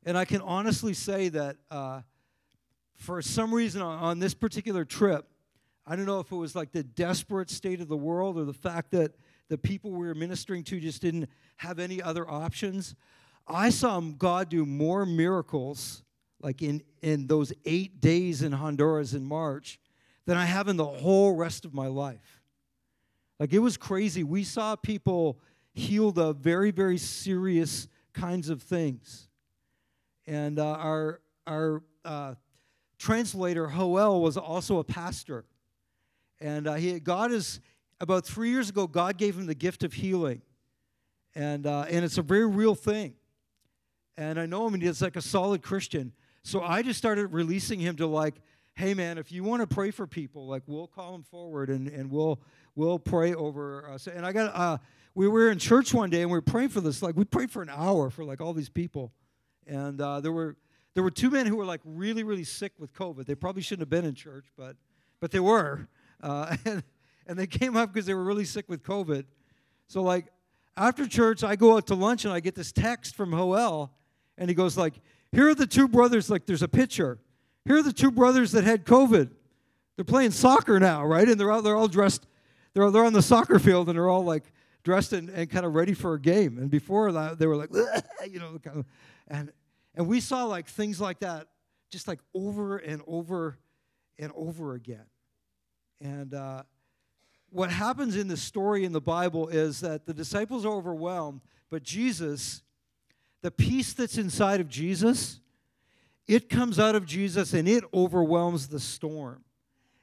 and 0.06 0.17
I 0.17 0.25
can 0.25 0.41
honestly 0.41 0.93
say 0.93 1.30
that 1.30 1.58
uh, 1.69 2.01
for 2.95 3.21
some 3.21 3.54
reason 3.54 3.82
on, 3.82 3.99
on 3.99 4.19
this 4.19 4.34
particular 4.34 4.86
trip, 4.86 5.27
I 5.86 5.95
don't 5.95 6.06
know 6.06 6.19
if 6.19 6.32
it 6.32 6.36
was 6.36 6.56
like 6.56 6.71
the 6.71 6.84
desperate 6.84 7.49
state 7.49 7.82
of 7.82 7.88
the 7.88 7.97
world 7.97 8.38
or 8.38 8.45
the 8.45 8.54
fact 8.54 8.91
that 8.91 9.13
the 9.52 9.58
people 9.58 9.92
we 9.92 10.08
were 10.08 10.16
ministering 10.16 10.64
to 10.64 10.80
just 10.80 11.02
didn't 11.02 11.28
have 11.58 11.78
any 11.78 12.02
other 12.02 12.26
options. 12.30 12.96
I 13.46 13.70
saw 13.70 14.00
God 14.00 14.48
do 14.48 14.66
more 14.66 15.06
miracles 15.06 16.04
like 16.42 16.62
in, 16.62 16.82
in 17.02 17.28
those 17.28 17.52
eight 17.66 18.00
days 18.00 18.44
in 18.44 18.54
Honduras 18.54 19.14
in 19.14 19.26
March, 19.26 19.78
than 20.26 20.38
I 20.38 20.46
have 20.46 20.70
in 20.70 20.78
the 20.78 20.86
whole 20.86 21.36
rest 21.36 21.66
of 21.66 21.74
my 21.74 21.88
life. 21.88 22.42
Like 23.42 23.52
it 23.52 23.60
was 23.60 23.76
crazy. 23.76 24.24
We 24.24 24.46
saw 24.46 24.78
people 24.78 25.38
healed 25.74 26.18
of 26.18 26.38
very, 26.38 26.72
very 26.72 26.98
serious 26.98 27.90
kinds 28.14 28.48
of 28.48 28.62
things. 28.62 29.28
And 30.28 30.60
uh, 30.60 30.66
our, 30.66 31.20
our 31.46 31.84
uh, 32.06 32.36
translator, 32.98 33.68
Hoel, 33.68 34.22
was 34.22 34.38
also 34.38 34.78
a 34.78 34.86
pastor. 34.86 35.44
And 36.40 36.68
uh, 36.68 36.76
he, 36.76 37.02
God 37.02 37.34
is, 37.34 37.60
about 38.02 38.26
three 38.26 38.50
years 38.50 38.70
ago, 38.70 38.88
God 38.88 39.18
gave 39.18 39.38
him 39.38 39.46
the 39.46 39.56
gift 39.56 39.84
of 39.84 39.94
healing. 39.94 40.42
And, 41.36 41.66
uh, 41.66 41.86
and 41.90 42.04
it's 42.04 42.18
a 42.18 42.22
very 42.22 42.46
real 42.46 42.76
thing. 42.76 43.14
And 44.18 44.40
I 44.40 44.46
know 44.46 44.68
him, 44.68 44.74
and 44.74 44.84
he's 44.84 45.02
like 45.02 45.16
a 45.16 45.22
solid 45.22 45.62
Christian. 45.62 46.12
so 46.44 46.62
I 46.62 46.82
just 46.82 46.98
started 46.98 47.28
releasing 47.28 47.80
him 47.80 47.96
to 47.98 48.08
like, 48.08 48.36
hey 48.76 48.94
man, 48.94 49.18
if 49.18 49.32
you 49.32 49.44
want 49.44 49.62
to 49.62 49.68
pray 49.68 49.92
for 49.92 50.08
people, 50.08 50.48
like 50.48 50.64
we'll 50.66 50.88
call 50.88 51.12
them 51.12 51.24
forward 51.24 51.70
and, 51.70 51.88
and 51.88 52.10
we'll 52.10 52.42
we'll 52.76 53.00
pray 53.00 53.34
over 53.34 53.88
us. 53.90 54.08
And 54.08 54.26
I 54.26 54.32
got 54.32 54.56
uh, 54.56 54.78
we 55.14 55.28
were 55.28 55.52
in 55.52 55.60
church 55.60 55.94
one 55.94 56.10
day 56.10 56.22
and 56.22 56.32
we 56.32 56.38
were 56.38 56.42
praying 56.42 56.70
for 56.70 56.82
this. 56.82 57.02
Like 57.02 57.16
we 57.16 57.26
prayed 57.26 57.52
for 57.52 57.62
an 57.62 57.70
hour 57.70 58.10
for 58.10 58.24
like 58.24 58.42
all 58.42 58.54
these 58.54 58.70
people, 58.70 59.12
and 59.68 60.00
uh, 60.02 60.20
there 60.20 60.32
were 60.32 60.56
there 60.94 61.04
were 61.04 61.12
two 61.12 61.30
men 61.30 61.46
who 61.46 61.58
were 61.58 61.66
like 61.66 61.82
really 61.86 62.24
really 62.24 62.44
sick 62.44 62.74
with 62.80 62.94
COVID. 62.94 63.26
They 63.26 63.36
probably 63.36 63.62
shouldn't 63.62 63.82
have 63.82 63.90
been 63.90 64.06
in 64.06 64.16
church, 64.16 64.46
but 64.58 64.76
but 65.20 65.32
they 65.32 65.40
were, 65.40 65.88
uh, 66.24 66.56
and 66.66 66.84
and 67.32 67.39
they 67.39 67.48
came 67.60 67.76
up 67.76 67.94
because 67.94 68.06
they 68.06 68.13
were 68.13 68.24
really 68.24 68.46
sick 68.46 68.70
with 68.70 68.84
COVID. 68.84 69.26
So 69.88 70.04
like 70.04 70.28
after 70.78 71.08
church, 71.08 71.44
I 71.44 71.56
go 71.56 71.76
out 71.76 71.88
to 71.88 71.96
lunch 71.96 72.26
and 72.26 72.34
I 72.34 72.39
get 72.39 72.56
this 72.56 72.72
text 72.72 73.15
from 73.15 73.32
Hoel, 73.32 73.91
and 74.38 74.50
he 74.50 74.54
goes 74.54 74.78
like, 74.78 74.94
"Here 75.32 75.50
are 75.50 75.56
the 75.56 75.67
two 75.67 75.88
brothers. 75.88 76.30
Like 76.30 76.46
there's 76.46 76.62
a 76.62 76.67
picture. 76.67 77.20
Here 77.65 77.78
are 77.78 77.84
the 77.84 77.94
two 77.94 78.12
brothers 78.12 78.52
that 78.52 78.63
had 78.63 78.86
COVID. 78.86 79.30
They're 79.96 80.06
playing 80.06 80.32
soccer 80.32 80.80
now, 80.80 81.06
right? 81.06 81.28
And 81.28 81.39
they're 81.39 81.52
all 81.52 81.62
they're 81.62 81.76
all 81.76 81.88
dressed. 81.88 82.28
They're 82.74 82.91
they're 82.91 83.06
on 83.06 83.13
the 83.13 83.22
soccer 83.22 83.60
field 83.60 83.89
and 83.89 83.98
they're 83.98 84.10
all 84.10 84.24
like." 84.24 84.44
dressed 84.84 85.13
and, 85.13 85.30
and 85.30 85.48
kind 85.48 85.63
of 85.63 85.76
ready 85.76 85.94
for 85.94 86.15
a 86.15 86.20
game. 86.20 86.58
And 86.58 86.70
before 86.70 87.12
that, 87.12 87.38
they 87.38 87.46
were 87.46 87.56
like, 87.56 87.70
you 88.30 88.39
know, 88.39 88.58
kind 88.63 88.80
of, 88.80 88.86
and 89.28 89.52
and 89.94 90.08
we 90.08 90.20
saw 90.20 90.46
like 90.46 90.67
things 90.67 91.00
like 91.00 91.20
that, 91.20 91.48
just 91.91 92.08
like 92.08 92.20
over 92.34 92.78
and 92.78 93.02
over 93.06 93.58
and 94.17 94.32
over 94.36 94.74
again. 94.74 95.06
And 96.00 96.34
uh, 96.34 96.63
what 97.52 97.70
happens 97.70 98.16
in 98.16 98.28
the 98.28 98.38
story 98.38 98.86
in 98.86 98.94
the 98.94 99.02
Bible 99.02 99.50
is 99.50 99.82
that 99.82 100.06
the 100.06 100.14
disciples 100.14 100.66
are 100.66 100.74
overwhelmed, 100.74 101.42
but 101.70 101.84
Jesus, 101.84 102.64
the 103.42 103.52
peace 103.52 103.94
that's 103.94 104.18
inside 104.18 104.62
of 104.62 104.70
Jesus, 104.70 105.40
it 106.28 106.50
comes 106.50 106.80
out 106.80 106.96
of 106.96 107.06
Jesus 107.06 107.54
and 107.54 107.68
it 107.68 107.84
overwhelms 107.94 108.70
the 108.70 108.80
storm. 108.80 109.44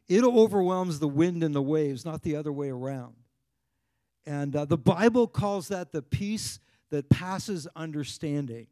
It 0.09 0.25
overwhelms 0.25 0.99
the 0.99 1.09
wind 1.09 1.43
and 1.43 1.55
the 1.55 1.63
waves, 1.63 2.05
not 2.05 2.23
the 2.23 2.37
other 2.37 2.53
way 2.53 2.69
around. 2.69 3.15
And 4.27 4.55
uh, 4.55 4.67
the 4.67 4.79
Bible 4.79 5.27
calls 5.27 5.69
that 5.69 5.91
the 5.91 6.03
peace 6.03 6.61
that 6.91 7.09
passes 7.09 7.67
understanding. 7.75 8.67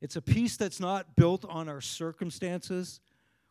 It's 0.00 0.16
a 0.16 0.22
peace 0.22 0.56
that's 0.56 0.80
not 0.80 1.16
built 1.16 1.44
on 1.48 1.68
our 1.68 1.80
circumstances, 1.80 3.00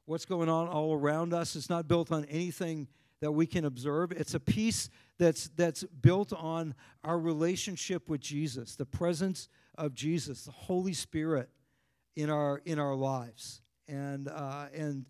what's 0.06 0.26
going 0.26 0.50
on 0.50 0.68
all 0.68 0.94
around 0.94 1.34
us. 1.34 1.56
It's 1.56 1.70
not 1.70 1.88
built 1.88 2.12
on 2.12 2.26
anything 2.26 2.88
that 3.24 3.32
we 3.32 3.48
can 3.48 3.64
observe. 3.64 4.12
It's 4.12 4.34
a 4.34 4.40
peace 4.40 4.90
that's, 5.18 5.50
that's 5.56 5.86
built 5.86 6.34
on 6.34 6.76
our 7.06 7.18
relationship 7.18 8.10
with 8.10 8.20
Jesus, 8.20 8.76
the 8.76 8.86
presence 8.86 9.48
of 9.78 9.94
Jesus, 9.94 10.44
the 10.44 10.52
Holy 10.52 10.92
Spirit 10.92 11.50
in 12.18 12.30
our, 12.30 12.62
in 12.66 12.80
our 12.80 12.96
lives. 12.96 13.62
And, 13.88 14.28
uh, 14.28 14.66
and 14.76 15.06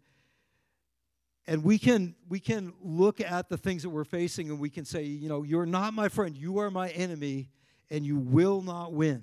and 1.45 1.63
we 1.63 1.78
can 1.78 2.15
we 2.30 2.39
can 2.39 2.71
look 2.82 3.19
at 3.19 3.49
the 3.49 3.58
things 3.58 3.82
that 3.82 3.89
we're 3.89 4.06
facing 4.06 4.49
and 4.49 4.60
we 4.60 4.69
can 4.69 4.86
say 4.86 5.04
you 5.04 5.28
know 5.28 5.43
you're 5.43 5.65
not 5.65 5.93
my 5.93 6.08
friend 6.08 6.38
you 6.38 6.60
are 6.60 6.71
my 6.71 6.88
enemy 6.91 7.49
and 7.89 8.06
you 8.06 8.15
will 8.15 8.62
not 8.62 8.93
win 8.93 9.21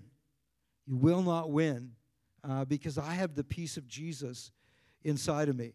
you 0.86 0.96
will 0.96 1.22
not 1.22 1.50
win 1.50 1.92
uh, 2.44 2.66
because 2.66 2.98
i 2.98 3.14
have 3.14 3.34
the 3.34 3.42
peace 3.42 3.78
of 3.78 3.88
jesus 3.88 4.52
inside 5.02 5.48
of 5.48 5.56
me 5.56 5.72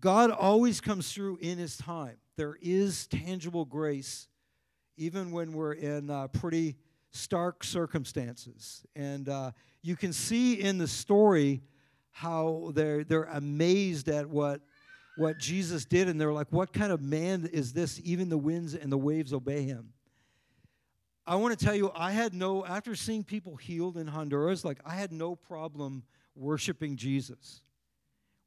god 0.00 0.30
always 0.30 0.80
comes 0.80 1.12
through 1.12 1.38
in 1.38 1.58
his 1.58 1.76
time. 1.76 2.16
There 2.36 2.56
is 2.62 3.06
tangible 3.06 3.64
grace 3.64 4.28
even 4.96 5.30
when 5.30 5.52
we're 5.52 5.72
in 5.72 6.10
uh, 6.10 6.26
pretty 6.28 6.76
stark 7.10 7.64
circumstances. 7.64 8.84
And 8.94 9.28
uh, 9.28 9.52
you 9.82 9.96
can 9.96 10.12
see 10.12 10.54
in 10.54 10.78
the 10.78 10.88
story 10.88 11.62
how 12.10 12.72
they're 12.74 13.04
they're 13.04 13.24
amazed 13.24 14.08
at 14.08 14.28
what 14.28 14.60
what 15.16 15.38
Jesus 15.38 15.84
did. 15.84 16.08
And 16.08 16.20
they're 16.20 16.32
like 16.32 16.48
what 16.50 16.72
kind 16.72 16.92
of 16.92 17.00
man 17.00 17.48
is 17.52 17.72
this? 17.72 18.00
Even 18.04 18.28
the 18.28 18.38
winds 18.38 18.74
and 18.74 18.92
the 18.92 18.98
waves 18.98 19.32
obey 19.32 19.62
him. 19.62 19.92
I 21.26 21.36
want 21.36 21.58
to 21.58 21.64
tell 21.64 21.74
you 21.74 21.92
I 21.94 22.12
had 22.12 22.34
no 22.34 22.64
after 22.64 22.94
seeing 22.94 23.22
people 23.22 23.56
healed 23.56 23.96
in 23.96 24.06
Honduras 24.06 24.64
like 24.64 24.80
I 24.84 24.94
had 24.94 25.12
no 25.12 25.36
problem 25.36 26.02
worshiping 26.34 26.96
Jesus 26.96 27.62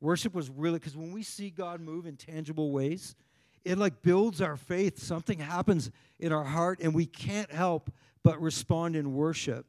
worship 0.01 0.33
was 0.33 0.49
really 0.49 0.79
cuz 0.79 0.95
when 0.95 1.11
we 1.11 1.23
see 1.23 1.49
God 1.49 1.79
move 1.79 2.05
in 2.05 2.17
tangible 2.17 2.71
ways 2.71 3.15
it 3.63 3.77
like 3.77 4.01
builds 4.01 4.41
our 4.41 4.57
faith 4.57 4.99
something 4.99 5.39
happens 5.39 5.89
in 6.19 6.33
our 6.33 6.43
heart 6.43 6.79
and 6.81 6.93
we 6.93 7.05
can't 7.05 7.51
help 7.51 7.89
but 8.23 8.41
respond 8.41 8.95
in 8.95 9.13
worship 9.13 9.65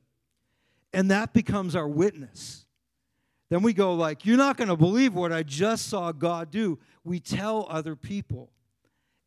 and 0.92 1.10
that 1.10 1.32
becomes 1.32 1.76
our 1.76 1.88
witness 1.88 2.66
then 3.52 3.60
we 3.60 3.74
go 3.74 3.92
like, 3.92 4.24
you're 4.24 4.38
not 4.38 4.56
going 4.56 4.70
to 4.70 4.78
believe 4.78 5.12
what 5.12 5.30
I 5.30 5.42
just 5.42 5.90
saw 5.90 6.10
God 6.10 6.50
do. 6.50 6.78
We 7.04 7.20
tell 7.20 7.66
other 7.68 7.94
people. 7.94 8.50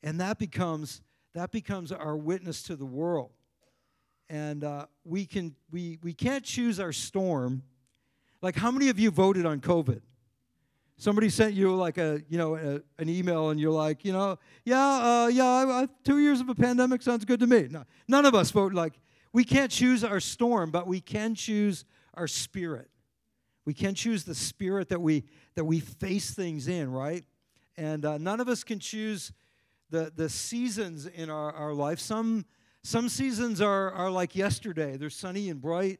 And 0.01 0.19
that 0.19 0.39
becomes 0.39 1.03
that 1.35 1.51
becomes 1.51 1.91
our 1.91 2.17
witness 2.17 2.63
to 2.63 2.75
the 2.75 2.87
world. 2.87 3.29
And 4.27 4.63
uh, 4.63 4.87
we 5.03 5.27
can 5.27 5.55
we 5.69 5.99
we 6.01 6.11
can't 6.11 6.43
choose 6.43 6.79
our 6.79 6.91
storm. 6.91 7.61
Like 8.41 8.55
how 8.55 8.71
many 8.71 8.89
of 8.89 8.97
you 8.97 9.11
voted 9.11 9.45
on 9.45 9.59
COVID? 9.61 10.01
Somebody 10.97 11.29
sent 11.29 11.53
you 11.53 11.75
like 11.75 11.97
a 11.97 12.21
you 12.29 12.37
know 12.37 12.55
a, 12.55 12.81
an 13.01 13.09
email 13.09 13.49
and 13.49 13.59
you're 13.59 13.71
like 13.71 14.05
you 14.05 14.13
know 14.13 14.39
yeah 14.63 15.23
uh, 15.25 15.27
yeah 15.27 15.45
I, 15.45 15.87
two 16.03 16.19
years 16.19 16.39
of 16.39 16.47
a 16.47 16.55
pandemic 16.55 17.01
sounds 17.01 17.25
good 17.25 17.41
to 17.41 17.47
me. 17.47 17.67
No, 17.69 17.83
none 18.07 18.25
of 18.25 18.33
us 18.33 18.51
vote 18.51 18.73
like 18.73 18.93
we 19.33 19.43
can't 19.43 19.69
choose 19.69 20.03
our 20.03 20.21
storm, 20.21 20.71
but 20.71 20.87
we 20.87 21.01
can 21.01 21.35
choose 21.35 21.83
our 22.13 22.27
spirit. 22.27 22.89
We 23.65 23.73
can 23.73 23.93
choose 23.93 24.23
the 24.23 24.35
spirit 24.35 24.89
that 24.89 25.01
we 25.01 25.25
that 25.55 25.65
we 25.65 25.81
face 25.81 26.31
things 26.31 26.67
in, 26.67 26.91
right? 26.91 27.25
And 27.75 28.05
uh, 28.05 28.17
none 28.17 28.39
of 28.39 28.47
us 28.47 28.63
can 28.63 28.79
choose 28.79 29.33
the 29.89 30.13
the 30.15 30.29
seasons 30.29 31.07
in 31.07 31.29
our, 31.29 31.51
our 31.51 31.73
life. 31.73 31.99
Some 31.99 32.45
some 32.83 33.09
seasons 33.09 33.59
are 33.59 33.91
are 33.91 34.09
like 34.09 34.33
yesterday. 34.33 34.95
They're 34.95 35.09
sunny 35.09 35.49
and 35.49 35.59
bright, 35.59 35.99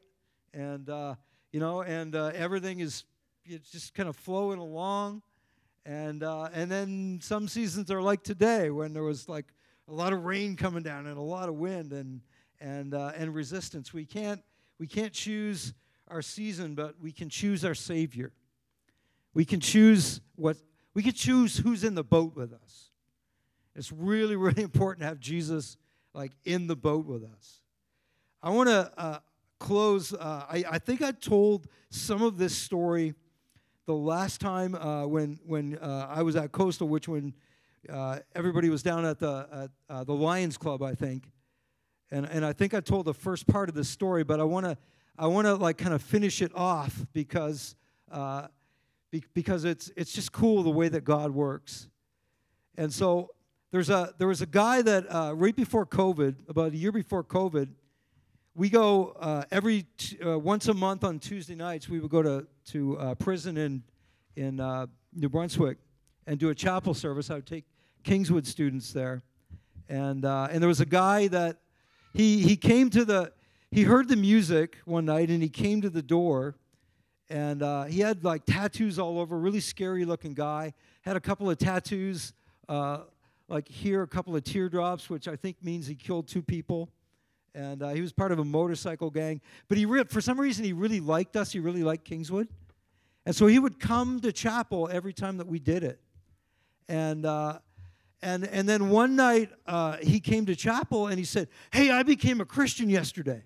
and 0.54 0.88
uh, 0.88 1.16
you 1.52 1.60
know, 1.60 1.82
and 1.82 2.14
uh, 2.14 2.30
everything 2.34 2.80
is 2.80 3.04
it's 3.48 3.70
just 3.70 3.94
kind 3.94 4.08
of 4.08 4.16
flowing 4.16 4.58
along. 4.58 5.22
And 5.84 6.22
uh, 6.22 6.48
and 6.52 6.70
then 6.70 7.20
some 7.22 7.48
seasons 7.48 7.90
are 7.90 8.02
like 8.02 8.22
today 8.22 8.70
when 8.70 8.92
there 8.92 9.04
was 9.04 9.28
like 9.28 9.46
a 9.88 9.92
lot 9.92 10.12
of 10.12 10.24
rain 10.24 10.56
coming 10.56 10.82
down 10.82 11.06
and 11.06 11.16
a 11.16 11.22
lot 11.22 11.48
of 11.48 11.54
wind 11.54 11.92
and 11.92 12.20
and 12.60 12.94
uh, 12.94 13.12
and 13.16 13.34
resistance. 13.34 13.92
We 13.92 14.04
can't 14.04 14.42
we 14.78 14.86
can't 14.86 15.12
choose 15.12 15.74
our 16.08 16.22
season, 16.22 16.74
but 16.74 16.96
we 17.00 17.12
can 17.12 17.28
choose 17.28 17.64
our 17.64 17.74
Savior. 17.74 18.32
We 19.32 19.44
can 19.44 19.60
choose 19.60 20.20
what 20.34 20.56
we 20.94 21.02
can 21.02 21.12
choose 21.12 21.58
who's 21.58 21.84
in 21.84 21.94
the 21.94 22.04
boat 22.04 22.34
with 22.34 22.52
us. 22.52 22.90
It's 23.76 23.92
really, 23.92 24.36
really 24.36 24.62
important 24.62 25.02
to 25.02 25.06
have 25.06 25.20
Jesus 25.20 25.76
like 26.14 26.32
in 26.44 26.66
the 26.66 26.76
boat 26.76 27.06
with 27.06 27.22
us. 27.22 27.60
I 28.42 28.50
want 28.50 28.68
to 28.68 28.90
uh, 28.96 29.18
close. 29.58 30.12
Uh, 30.12 30.46
I, 30.48 30.64
I, 30.70 30.78
think 30.78 31.02
I 31.02 31.12
told 31.12 31.66
some 31.90 32.22
of 32.22 32.38
this 32.38 32.56
story 32.56 33.14
the 33.86 33.94
last 33.94 34.40
time 34.40 34.74
uh, 34.74 35.06
when 35.06 35.38
when 35.46 35.78
uh, 35.78 36.08
I 36.10 36.22
was 36.22 36.36
at 36.36 36.52
Coastal, 36.52 36.88
which 36.88 37.08
when 37.08 37.32
uh, 37.88 38.18
everybody 38.34 38.68
was 38.68 38.82
down 38.82 39.04
at 39.04 39.18
the 39.20 39.48
at, 39.52 39.70
uh, 39.94 40.04
the 40.04 40.12
Lions 40.12 40.58
Club, 40.58 40.82
I 40.82 40.94
think, 40.94 41.30
and 42.10 42.28
and 42.28 42.44
I 42.44 42.52
think 42.52 42.74
I 42.74 42.80
told 42.80 43.06
the 43.06 43.14
first 43.14 43.46
part 43.46 43.68
of 43.68 43.74
the 43.74 43.84
story, 43.84 44.24
but 44.24 44.40
I 44.40 44.44
want 44.44 44.66
to 44.66 44.76
I 45.16 45.28
want 45.28 45.46
to 45.46 45.54
like 45.54 45.78
kind 45.78 45.94
of 45.94 46.02
finish 46.02 46.42
it 46.42 46.50
off 46.54 47.06
because 47.12 47.76
uh, 48.10 48.48
be, 49.10 49.24
because 49.34 49.64
it's 49.64 49.90
it's 49.96 50.12
just 50.12 50.32
cool 50.32 50.64
the 50.64 50.70
way 50.70 50.88
that 50.88 51.04
God 51.04 51.30
works. 51.30 51.88
And 52.76 52.92
so 52.92 53.30
there's 53.70 53.88
a 53.88 54.14
there 54.18 54.28
was 54.28 54.42
a 54.42 54.46
guy 54.46 54.82
that 54.82 55.06
uh, 55.08 55.32
right 55.34 55.54
before 55.54 55.86
COVID, 55.86 56.48
about 56.48 56.72
a 56.72 56.76
year 56.76 56.92
before 56.92 57.22
COVID, 57.22 57.68
we 58.56 58.70
go 58.70 59.14
uh, 59.20 59.44
every 59.50 59.84
t- 59.98 60.18
uh, 60.22 60.38
once 60.38 60.66
a 60.68 60.74
month 60.74 61.04
on 61.04 61.18
Tuesday 61.18 61.54
nights. 61.54 61.90
We 61.90 62.00
would 62.00 62.10
go 62.10 62.22
to 62.22 62.46
to 62.72 62.98
uh, 62.98 63.14
prison 63.16 63.58
in 63.58 63.82
in 64.34 64.60
uh, 64.60 64.86
New 65.12 65.28
Brunswick 65.28 65.76
and 66.26 66.38
do 66.38 66.48
a 66.48 66.54
chapel 66.54 66.94
service. 66.94 67.30
I 67.30 67.34
would 67.34 67.46
take 67.46 67.66
Kingswood 68.02 68.46
students 68.46 68.94
there, 68.94 69.22
and 69.90 70.24
and 70.24 70.62
there 70.62 70.68
was 70.68 70.80
a 70.80 70.86
guy 70.86 71.28
that 71.28 71.58
he 72.14 72.42
he 72.42 72.56
came 72.56 72.88
to 72.90 73.04
the 73.04 73.32
he 73.70 73.82
heard 73.82 74.08
the 74.08 74.16
music 74.16 74.78
one 74.86 75.04
night 75.04 75.28
and 75.28 75.42
he 75.42 75.50
came 75.50 75.82
to 75.82 75.90
the 75.90 76.02
door 76.02 76.56
and 77.28 77.62
uh, 77.62 77.84
he 77.84 78.00
had 78.00 78.24
like 78.24 78.46
tattoos 78.46 78.98
all 78.98 79.18
over 79.18 79.38
really 79.38 79.60
scary 79.60 80.04
looking 80.04 80.32
guy 80.32 80.72
had 81.02 81.16
a 81.16 81.20
couple 81.20 81.50
of 81.50 81.58
tattoos 81.58 82.32
uh, 82.68 83.00
like 83.48 83.68
here 83.68 84.02
a 84.02 84.06
couple 84.06 84.34
of 84.34 84.44
teardrops 84.44 85.10
which 85.10 85.28
i 85.28 85.36
think 85.36 85.56
means 85.62 85.86
he 85.86 85.94
killed 85.94 86.26
two 86.26 86.42
people 86.42 86.88
and 87.56 87.82
uh, 87.82 87.88
he 87.88 88.00
was 88.00 88.12
part 88.12 88.30
of 88.30 88.38
a 88.38 88.44
motorcycle 88.44 89.10
gang 89.10 89.40
but 89.68 89.76
he 89.78 89.86
re- 89.86 90.04
for 90.04 90.20
some 90.20 90.38
reason 90.38 90.64
he 90.64 90.72
really 90.72 91.00
liked 91.00 91.36
us 91.36 91.50
he 91.50 91.58
really 91.58 91.82
liked 91.82 92.04
kingswood 92.04 92.48
and 93.24 93.34
so 93.34 93.46
he 93.48 93.58
would 93.58 93.80
come 93.80 94.20
to 94.20 94.30
chapel 94.30 94.88
every 94.92 95.12
time 95.12 95.38
that 95.38 95.46
we 95.48 95.58
did 95.58 95.82
it 95.82 95.98
and 96.88 97.26
uh, 97.26 97.58
and 98.22 98.46
and 98.46 98.68
then 98.68 98.90
one 98.90 99.16
night 99.16 99.50
uh, 99.66 99.96
he 99.96 100.20
came 100.20 100.46
to 100.46 100.54
chapel 100.54 101.08
and 101.08 101.18
he 101.18 101.24
said 101.24 101.48
hey 101.72 101.90
i 101.90 102.02
became 102.02 102.40
a 102.40 102.44
christian 102.44 102.88
yesterday 102.88 103.42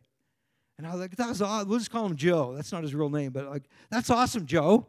And 0.78 0.86
I 0.86 0.92
was 0.92 1.00
like, 1.00 1.14
that's 1.14 1.42
odd. 1.42 1.68
We'll 1.68 1.78
just 1.78 1.90
call 1.90 2.06
him 2.06 2.16
Joe. 2.16 2.54
That's 2.54 2.72
not 2.72 2.82
his 2.82 2.94
real 2.94 3.10
name, 3.10 3.32
but 3.32 3.50
like, 3.50 3.64
that's 3.90 4.08
awesome, 4.08 4.46
Joe. 4.46 4.86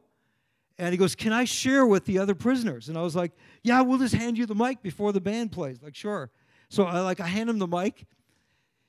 And 0.77 0.93
he 0.93 0.97
goes, 0.97 1.15
Can 1.15 1.33
I 1.33 1.43
share 1.43 1.85
with 1.85 2.05
the 2.05 2.17
other 2.17 2.33
prisoners? 2.33 2.87
And 2.87 2.97
I 2.97 3.01
was 3.01 3.13
like, 3.13 3.33
Yeah, 3.61 3.81
we'll 3.81 3.99
just 3.99 4.15
hand 4.15 4.37
you 4.37 4.45
the 4.45 4.55
mic 4.55 4.81
before 4.81 5.11
the 5.11 5.19
band 5.19 5.51
plays. 5.51 5.83
Like, 5.83 5.95
sure. 5.95 6.31
So 6.69 6.85
I 6.85 7.01
like 7.01 7.19
I 7.19 7.27
hand 7.27 7.49
him 7.49 7.59
the 7.59 7.67
mic. 7.67 8.05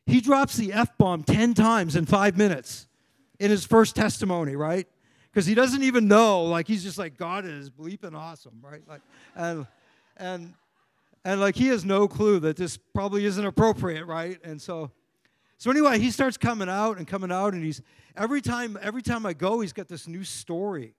He 0.07 0.21
drops 0.21 0.57
the 0.57 0.73
F 0.73 0.97
bomb 0.99 1.23
10 1.23 1.55
times 1.55 1.97
in 1.97 2.07
five 2.07 2.37
minutes 2.37 2.88
in 3.38 3.51
his 3.51 3.65
first 3.65 3.95
testimony, 3.97 4.57
right? 4.57 4.87
Because 5.31 5.47
he 5.47 5.55
doesn't 5.55 5.83
even 5.83 6.09
know, 6.09 6.45
like 6.45 6.67
he's 6.67 6.83
just 6.83 6.99
like, 6.99 7.17
God 7.17 7.45
is 7.45 7.71
bleeping 7.71 8.15
awesome, 8.15 8.59
right? 8.61 8.83
Like 8.87 9.01
and 9.35 9.67
and 10.17 10.55
and 11.25 11.41
like 11.41 11.57
he 11.57 11.69
has 11.69 11.85
no 11.85 12.07
clue 12.09 12.41
that 12.41 12.57
this 12.57 12.77
probably 12.77 13.25
isn't 13.25 13.45
appropriate, 13.45 14.05
right? 14.05 14.38
And 14.45 14.61
so 14.61 14.91
so 15.62 15.71
anyway, 15.71 16.01
he 16.01 16.11
starts 16.11 16.37
coming 16.37 16.69
out 16.69 16.99
and 16.99 17.07
coming 17.07 17.31
out, 17.31 17.55
and 17.55 17.62
he's 17.62 17.81
every 18.17 18.41
time 18.41 18.77
every 18.83 19.01
time 19.01 19.25
I 19.25 19.33
go, 19.33 19.61
he's 19.61 19.73
got 19.73 19.87
this 19.87 20.09
new 20.09 20.25
story. 20.25 20.97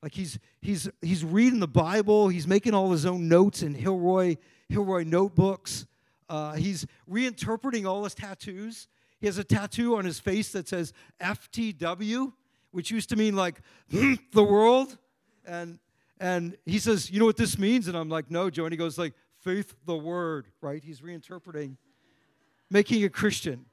Like 0.00 0.14
he's 0.14 0.38
he's 0.60 0.88
he's 1.02 1.24
reading 1.24 1.58
the 1.58 1.66
Bible, 1.66 2.28
he's 2.28 2.46
making 2.46 2.72
all 2.72 2.92
his 2.92 3.04
own 3.04 3.28
notes 3.28 3.62
in 3.62 3.74
Hilroy 3.74 4.38
Hilroy 4.70 5.04
notebooks. 5.04 5.86
Uh, 6.28 6.52
he's 6.54 6.86
reinterpreting 7.10 7.86
all 7.86 8.04
his 8.04 8.14
tattoos. 8.14 8.88
He 9.20 9.26
has 9.26 9.38
a 9.38 9.44
tattoo 9.44 9.96
on 9.96 10.04
his 10.04 10.20
face 10.20 10.52
that 10.52 10.68
says 10.68 10.92
FTW, 11.20 12.32
which 12.70 12.90
used 12.90 13.08
to 13.10 13.16
mean 13.16 13.36
like 13.36 13.60
the 13.90 14.44
world. 14.44 14.98
And 15.46 15.78
and 16.18 16.56
he 16.64 16.78
says, 16.78 17.10
you 17.10 17.20
know 17.20 17.26
what 17.26 17.36
this 17.36 17.58
means? 17.58 17.88
And 17.88 17.96
I'm 17.96 18.08
like, 18.08 18.30
no, 18.30 18.48
Joe. 18.48 18.64
And 18.64 18.72
he 18.72 18.78
goes 18.78 18.96
like, 18.96 19.14
faith 19.42 19.74
the 19.84 19.96
word, 19.96 20.46
right? 20.60 20.82
He's 20.82 21.00
reinterpreting, 21.00 21.76
making 22.70 23.04
a 23.04 23.08
Christian. 23.08 23.66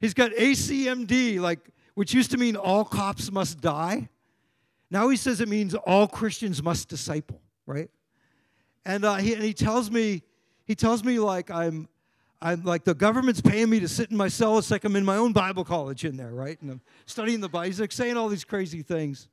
He's 0.00 0.14
got 0.14 0.30
ACMD, 0.32 1.40
like, 1.40 1.70
which 1.94 2.14
used 2.14 2.30
to 2.30 2.38
mean 2.38 2.56
all 2.56 2.84
cops 2.84 3.30
must 3.30 3.60
die. 3.60 4.08
Now 4.90 5.08
he 5.08 5.16
says 5.16 5.40
it 5.40 5.48
means 5.48 5.74
all 5.74 6.08
Christians 6.08 6.62
must 6.62 6.88
disciple, 6.88 7.40
right? 7.66 7.90
And, 8.84 9.04
uh, 9.04 9.16
he, 9.16 9.34
and 9.34 9.42
he 9.42 9.52
tells 9.52 9.90
me, 9.90 10.22
he 10.70 10.76
tells 10.76 11.02
me 11.02 11.18
like 11.18 11.50
I'm, 11.50 11.88
I'm 12.40 12.62
like 12.62 12.84
the 12.84 12.94
government's 12.94 13.40
paying 13.40 13.68
me 13.68 13.80
to 13.80 13.88
sit 13.88 14.12
in 14.12 14.16
my 14.16 14.28
cell. 14.28 14.56
It's 14.56 14.70
like 14.70 14.84
I'm 14.84 14.94
in 14.94 15.04
my 15.04 15.16
own 15.16 15.32
Bible 15.32 15.64
college 15.64 16.04
in 16.04 16.16
there, 16.16 16.30
right? 16.30 16.62
And 16.62 16.70
I'm 16.70 16.80
studying 17.06 17.40
the 17.40 17.48
Bible. 17.48 17.66
He's 17.66 17.80
like 17.80 17.90
saying 17.90 18.16
all 18.16 18.28
these 18.28 18.44
crazy 18.44 18.82
things. 18.82 19.28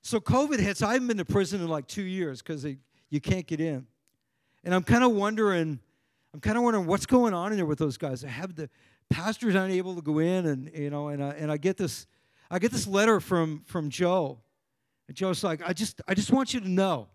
So 0.00 0.18
COVID 0.18 0.58
hits. 0.58 0.82
I 0.82 0.94
haven't 0.94 1.06
been 1.06 1.18
to 1.18 1.24
prison 1.24 1.60
in 1.60 1.68
like 1.68 1.86
two 1.86 2.02
years 2.02 2.42
because 2.42 2.66
you 3.08 3.20
can't 3.20 3.46
get 3.46 3.60
in. 3.60 3.86
And 4.64 4.74
I'm 4.74 4.82
kind 4.82 5.04
of 5.04 5.12
wondering, 5.12 5.78
I'm 6.34 6.40
kind 6.40 6.56
of 6.58 6.64
wondering 6.64 6.88
what's 6.88 7.06
going 7.06 7.34
on 7.34 7.52
in 7.52 7.58
there 7.58 7.64
with 7.64 7.78
those 7.78 7.96
guys. 7.96 8.24
I 8.24 8.28
have 8.28 8.56
the 8.56 8.68
pastors 9.10 9.54
aren't 9.54 9.72
to 9.72 10.02
go 10.02 10.18
in, 10.18 10.46
and 10.46 10.72
you 10.74 10.90
know, 10.90 11.06
and 11.06 11.22
I, 11.22 11.28
and 11.34 11.52
I 11.52 11.56
get 11.56 11.76
this, 11.76 12.08
I 12.50 12.58
get 12.58 12.72
this 12.72 12.88
letter 12.88 13.20
from 13.20 13.62
from 13.64 13.90
Joe, 13.90 14.40
and 15.06 15.16
Joe's 15.16 15.44
like, 15.44 15.62
I 15.64 15.72
just 15.72 16.02
I 16.08 16.14
just 16.14 16.32
want 16.32 16.52
you 16.52 16.58
to 16.58 16.68
know 16.68 17.10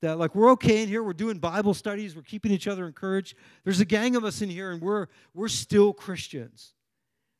that 0.00 0.18
like 0.18 0.34
we're 0.34 0.50
okay 0.52 0.82
in 0.82 0.88
here. 0.88 1.02
We're 1.02 1.12
doing 1.12 1.38
Bible 1.38 1.74
studies. 1.74 2.14
We're 2.14 2.22
keeping 2.22 2.52
each 2.52 2.68
other 2.68 2.86
encouraged. 2.86 3.36
There's 3.64 3.80
a 3.80 3.84
gang 3.84 4.16
of 4.16 4.24
us 4.24 4.42
in 4.42 4.48
here, 4.50 4.70
and 4.70 4.80
we're 4.80 5.06
we're 5.34 5.48
still 5.48 5.92
Christians. 5.92 6.74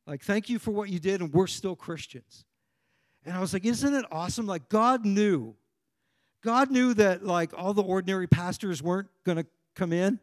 Like, 0.06 0.22
thank 0.22 0.48
you 0.48 0.58
for 0.58 0.70
what 0.70 0.88
you 0.88 0.98
did, 0.98 1.20
and 1.20 1.32
we're 1.32 1.46
still 1.46 1.76
Christians. 1.76 2.44
And 3.24 3.36
I 3.36 3.40
was 3.40 3.52
like, 3.52 3.66
isn't 3.66 3.94
it 3.94 4.06
awesome? 4.10 4.46
Like 4.46 4.68
God 4.68 5.04
knew. 5.04 5.54
God 6.42 6.70
knew 6.70 6.94
that 6.94 7.24
like 7.24 7.52
all 7.56 7.74
the 7.74 7.82
ordinary 7.82 8.26
pastors 8.26 8.82
weren't 8.82 9.08
going 9.24 9.36
to 9.36 9.46
come 9.74 9.92
in. 9.92 10.18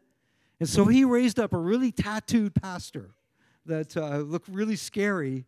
And 0.58 0.68
so 0.68 0.86
he 0.86 1.04
raised 1.04 1.38
up 1.38 1.52
a 1.52 1.58
really 1.58 1.92
tattooed 1.92 2.54
pastor 2.54 3.10
that 3.66 3.96
uh, 3.96 4.18
looked 4.18 4.48
really 4.48 4.76
scary 4.76 5.44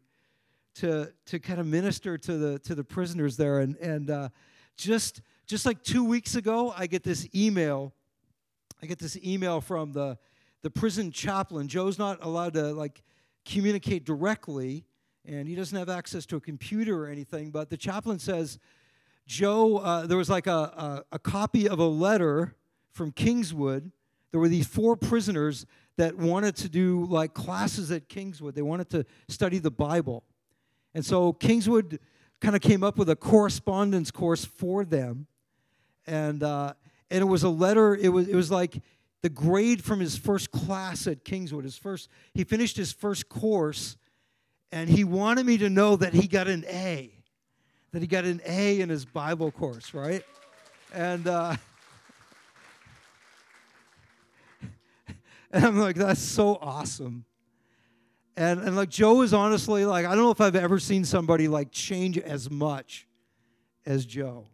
to, 0.76 1.12
to 1.26 1.38
kind 1.38 1.58
of 1.58 1.66
minister 1.66 2.18
to 2.18 2.36
the, 2.36 2.58
to 2.60 2.74
the 2.74 2.84
prisoners 2.84 3.36
there. 3.36 3.58
And, 3.58 3.76
and 3.76 4.10
uh, 4.10 4.28
just, 4.76 5.22
just 5.48 5.64
like 5.64 5.82
two 5.82 6.04
weeks 6.04 6.34
ago, 6.34 6.74
I 6.76 6.86
get 6.86 7.02
this 7.02 7.26
email. 7.34 7.94
I 8.82 8.86
get 8.86 8.98
this 8.98 9.16
email 9.24 9.62
from 9.62 9.92
the, 9.92 10.18
the 10.62 10.70
prison 10.70 11.10
chaplain. 11.10 11.68
Joe's 11.68 11.98
not 11.98 12.22
allowed 12.22 12.52
to 12.52 12.74
like 12.74 13.02
communicate 13.46 14.04
directly, 14.04 14.84
and 15.24 15.48
he 15.48 15.54
doesn't 15.54 15.76
have 15.76 15.88
access 15.88 16.26
to 16.26 16.36
a 16.36 16.40
computer 16.40 17.02
or 17.02 17.08
anything. 17.08 17.50
But 17.50 17.70
the 17.70 17.78
chaplain 17.78 18.18
says, 18.18 18.58
Joe, 19.26 19.78
uh, 19.78 20.06
there 20.06 20.18
was 20.18 20.28
like 20.28 20.46
a, 20.46 20.50
a, 20.50 21.04
a 21.12 21.18
copy 21.18 21.66
of 21.66 21.78
a 21.78 21.86
letter 21.86 22.54
from 22.92 23.10
Kingswood. 23.10 23.90
There 24.32 24.40
were 24.40 24.48
these 24.48 24.66
four 24.66 24.96
prisoners 24.96 25.64
that 25.96 26.14
wanted 26.16 26.56
to 26.56 26.68
do 26.68 27.06
like 27.06 27.32
classes 27.32 27.90
at 27.90 28.10
Kingswood. 28.10 28.54
They 28.54 28.62
wanted 28.62 28.90
to 28.90 29.06
study 29.28 29.58
the 29.58 29.70
Bible. 29.70 30.24
And 30.94 31.04
so 31.04 31.32
Kingswood 31.32 32.00
kind 32.40 32.54
of 32.54 32.60
came 32.60 32.84
up 32.84 32.98
with 32.98 33.08
a 33.08 33.16
correspondence 33.16 34.10
course 34.10 34.44
for 34.44 34.84
them. 34.84 35.26
And, 36.08 36.42
uh, 36.42 36.72
and 37.10 37.20
it 37.20 37.26
was 37.26 37.42
a 37.42 37.48
letter, 37.48 37.94
it 37.94 38.08
was, 38.08 38.28
it 38.28 38.34
was 38.34 38.50
like 38.50 38.80
the 39.22 39.28
grade 39.28 39.84
from 39.84 40.00
his 40.00 40.16
first 40.16 40.50
class 40.50 41.06
at 41.06 41.24
Kingswood. 41.24 41.64
His 41.64 41.76
first, 41.76 42.08
he 42.32 42.44
finished 42.44 42.76
his 42.76 42.92
first 42.92 43.28
course, 43.28 43.96
and 44.72 44.88
he 44.88 45.04
wanted 45.04 45.44
me 45.44 45.58
to 45.58 45.68
know 45.68 45.96
that 45.96 46.14
he 46.14 46.26
got 46.26 46.48
an 46.48 46.64
A, 46.68 47.12
that 47.92 48.00
he 48.00 48.08
got 48.08 48.24
an 48.24 48.40
A 48.46 48.80
in 48.80 48.88
his 48.88 49.04
Bible 49.04 49.50
course, 49.50 49.92
right? 49.92 50.24
And, 50.94 51.26
uh, 51.26 51.56
And 55.50 55.64
I'm 55.64 55.78
like, 55.78 55.96
that's 55.96 56.20
so 56.20 56.58
awesome. 56.60 57.24
And, 58.36 58.60
and 58.60 58.76
like 58.76 58.90
Joe 58.90 59.22
is 59.22 59.32
honestly 59.32 59.84
like, 59.84 60.04
I 60.06 60.14
don't 60.14 60.24
know 60.24 60.30
if 60.30 60.40
I've 60.40 60.54
ever 60.54 60.78
seen 60.78 61.04
somebody 61.04 61.48
like 61.48 61.72
change 61.72 62.18
as 62.18 62.50
much 62.50 63.06
as 63.86 64.04
Joe. 64.04 64.46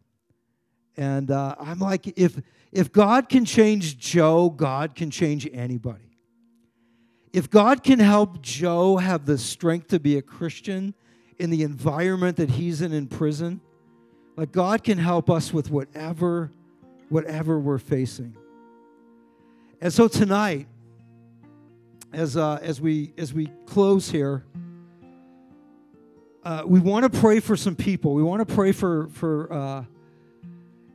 And 0.96 1.30
uh, 1.30 1.57
I'm 1.59 1.78
like, 1.78 2.07
if 2.18 2.40
if 2.72 2.92
God 2.92 3.28
can 3.28 3.44
change 3.44 3.98
Joe, 3.98 4.50
God 4.50 4.94
can 4.94 5.11
change 5.11 5.48
anybody. 5.52 6.18
If 7.33 7.50
God 7.50 7.83
can 7.83 7.98
help 7.98 8.42
Joe 8.42 8.96
have 8.96 9.26
the 9.26 9.38
strength 9.38 9.88
to 9.88 10.00
be 10.00 10.16
a 10.18 10.22
Christian 10.22 10.94
in 11.38 11.50
the 11.50 11.62
environment 11.62 12.37
that 12.37 12.50
he's 12.50 12.80
in 12.80 12.92
in 12.92 13.09
prison, 13.09 13.61
like 14.37 14.52
God 14.52 14.85
can 14.85 14.98
help 14.98 15.30
us 15.30 15.52
with 15.52 15.70
whatever 15.70 16.50
whatever 17.09 17.59
we're 17.59 17.78
facing. 17.78 18.37
And 19.80 19.92
so 19.92 20.09
tonight, 20.09 20.66
as, 22.12 22.37
uh, 22.37 22.59
as, 22.62 22.80
we, 22.80 23.12
as 23.18 23.33
we 23.33 23.50
close 23.66 24.11
here, 24.11 24.44
uh, 26.42 26.62
we 26.66 26.80
want 26.80 27.11
to 27.11 27.20
pray 27.20 27.40
for 27.40 27.57
some 27.57 27.76
people. 27.76 28.14
We 28.14 28.22
want 28.22 28.46
to 28.46 28.54
pray 28.54 28.72
for, 28.72 29.09
for 29.09 29.52
uh, 29.52 29.85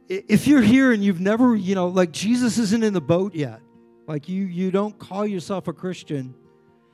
if 0.10 0.48
you're 0.48 0.62
here 0.62 0.92
and 0.92 1.04
you've 1.04 1.22
never, 1.22 1.56
you 1.56 1.76
know, 1.76 1.88
like 1.88 2.12
Jesus 2.12 2.58
isn't 2.58 2.84
in 2.84 2.94
the 2.94 3.02
boat 3.02 3.36
yet, 3.36 3.62
like 4.08 4.28
you, 4.28 4.46
you 4.46 4.72
don't 4.72 4.98
call 4.98 5.26
yourself 5.26 5.68
a 5.68 5.74
Christian, 5.74 6.34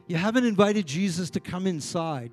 you 0.07 0.17
haven't 0.17 0.45
invited 0.45 0.85
Jesus 0.85 1.29
to 1.31 1.39
come 1.39 1.65
inside. 1.65 2.31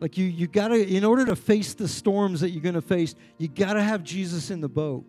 Like 0.00 0.18
you, 0.18 0.26
you 0.26 0.48
gotta, 0.48 0.84
in 0.84 1.04
order 1.04 1.24
to 1.26 1.36
face 1.36 1.72
the 1.72 1.86
storms 1.86 2.40
that 2.40 2.50
you're 2.50 2.62
gonna 2.62 2.82
face, 2.82 3.14
you 3.38 3.46
gotta 3.46 3.82
have 3.82 4.02
Jesus 4.02 4.50
in 4.50 4.60
the 4.60 4.68
boat. 4.68 5.04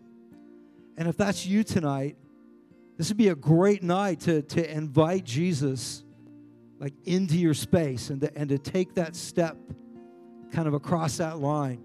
And 0.95 1.07
if 1.07 1.17
that's 1.17 1.45
you 1.45 1.63
tonight, 1.63 2.15
this 2.97 3.09
would 3.09 3.17
be 3.17 3.29
a 3.29 3.35
great 3.35 3.83
night 3.83 4.21
to, 4.21 4.43
to 4.43 4.71
invite 4.71 5.25
Jesus 5.25 6.03
like 6.79 6.93
into 7.05 7.35
your 7.35 7.53
space 7.53 8.09
and 8.11 8.21
to, 8.21 8.37
and 8.37 8.49
to 8.49 8.57
take 8.57 8.93
that 8.93 9.15
step 9.15 9.57
kind 10.51 10.67
of 10.67 10.75
across 10.75 11.17
that 11.17 11.39
line. 11.39 11.81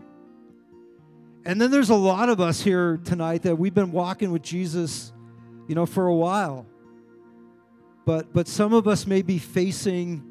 And 1.44 1.60
then 1.60 1.70
there's 1.70 1.90
a 1.90 1.94
lot 1.94 2.28
of 2.28 2.40
us 2.40 2.60
here 2.60 3.00
tonight 3.04 3.42
that 3.42 3.56
we've 3.56 3.74
been 3.74 3.92
walking 3.92 4.30
with 4.30 4.42
Jesus, 4.42 5.12
you 5.68 5.74
know, 5.74 5.86
for 5.86 6.06
a 6.06 6.14
while. 6.14 6.66
But 8.04 8.32
but 8.32 8.48
some 8.48 8.72
of 8.72 8.86
us 8.86 9.06
may 9.06 9.22
be 9.22 9.38
facing 9.38 10.26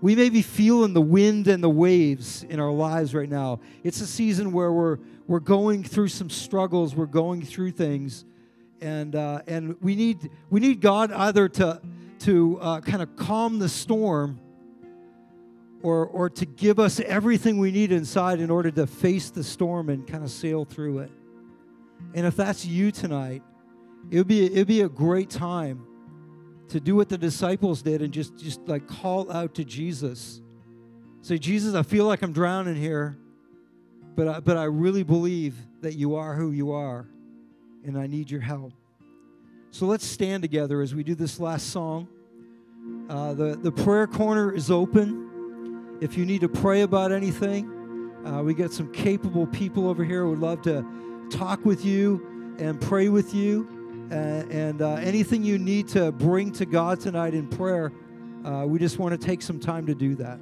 we 0.00 0.14
may 0.14 0.30
be 0.30 0.42
feeling 0.42 0.94
the 0.94 1.00
wind 1.00 1.48
and 1.48 1.62
the 1.62 1.68
waves 1.68 2.44
in 2.44 2.60
our 2.60 2.70
lives 2.70 3.14
right 3.14 3.28
now. 3.28 3.58
It's 3.82 4.00
a 4.00 4.06
season 4.06 4.52
where 4.52 4.72
we're 4.72 4.98
we're 5.26 5.40
going 5.40 5.84
through 5.84 6.08
some 6.08 6.30
struggles, 6.30 6.94
we're 6.94 7.06
going 7.06 7.42
through 7.42 7.72
things 7.72 8.24
and 8.80 9.14
uh, 9.14 9.42
and 9.46 9.76
we 9.80 9.94
need 9.94 10.30
we 10.50 10.60
need 10.60 10.80
God 10.80 11.12
either 11.12 11.48
to 11.48 11.80
to 12.20 12.58
uh, 12.60 12.80
kind 12.80 13.02
of 13.02 13.16
calm 13.16 13.58
the 13.58 13.68
storm 13.68 14.40
or 15.82 16.06
or 16.06 16.30
to 16.30 16.46
give 16.46 16.78
us 16.78 17.00
everything 17.00 17.58
we 17.58 17.70
need 17.70 17.92
inside 17.92 18.40
in 18.40 18.50
order 18.50 18.70
to 18.70 18.86
face 18.86 19.30
the 19.30 19.44
storm 19.44 19.88
and 19.88 20.06
kind 20.06 20.24
of 20.24 20.30
sail 20.30 20.64
through 20.64 21.00
it. 21.00 21.10
And 22.14 22.26
if 22.26 22.36
that's 22.36 22.64
you 22.64 22.90
tonight, 22.90 23.42
it 24.10 24.18
would 24.18 24.28
be 24.28 24.46
it 24.46 24.56
would 24.56 24.68
be 24.68 24.82
a 24.82 24.88
great 24.88 25.30
time 25.30 25.84
to 26.68 26.80
do 26.80 26.94
what 26.94 27.08
the 27.08 27.18
disciples 27.18 27.82
did 27.82 28.02
and 28.02 28.12
just 28.12 28.36
just 28.36 28.60
like 28.66 28.86
call 28.86 29.30
out 29.30 29.54
to 29.54 29.64
Jesus. 29.64 30.42
Say, 31.20 31.38
Jesus, 31.38 31.74
I 31.74 31.82
feel 31.82 32.06
like 32.06 32.22
I'm 32.22 32.32
drowning 32.32 32.76
here, 32.76 33.18
but 34.14 34.28
I, 34.28 34.40
but 34.40 34.56
I 34.56 34.64
really 34.64 35.02
believe 35.02 35.56
that 35.80 35.94
you 35.94 36.14
are 36.14 36.34
who 36.34 36.52
you 36.52 36.72
are 36.72 37.08
and 37.84 37.98
I 37.98 38.06
need 38.06 38.30
your 38.30 38.40
help. 38.40 38.72
So 39.70 39.86
let's 39.86 40.06
stand 40.06 40.42
together 40.42 40.80
as 40.80 40.94
we 40.94 41.02
do 41.02 41.14
this 41.14 41.38
last 41.38 41.70
song. 41.70 42.08
Uh, 43.08 43.34
the, 43.34 43.56
the 43.56 43.70
prayer 43.70 44.06
corner 44.06 44.52
is 44.52 44.70
open. 44.70 45.27
If 46.00 46.16
you 46.16 46.24
need 46.24 46.42
to 46.42 46.48
pray 46.48 46.82
about 46.82 47.10
anything, 47.10 47.68
uh, 48.24 48.42
we 48.42 48.54
got 48.54 48.72
some 48.72 48.92
capable 48.92 49.46
people 49.48 49.88
over 49.88 50.04
here 50.04 50.26
would 50.26 50.38
love 50.38 50.62
to 50.62 50.86
talk 51.30 51.64
with 51.64 51.84
you 51.84 52.54
and 52.58 52.80
pray 52.80 53.08
with 53.08 53.34
you. 53.34 53.68
Uh, 54.10 54.14
and 54.14 54.80
uh, 54.80 54.94
anything 54.94 55.42
you 55.42 55.58
need 55.58 55.88
to 55.88 56.12
bring 56.12 56.52
to 56.52 56.64
God 56.66 57.00
tonight 57.00 57.34
in 57.34 57.48
prayer, 57.48 57.92
uh, 58.44 58.64
we 58.64 58.78
just 58.78 58.98
want 58.98 59.20
to 59.20 59.26
take 59.26 59.42
some 59.42 59.58
time 59.58 59.86
to 59.86 59.94
do 59.94 60.14
that. 60.14 60.38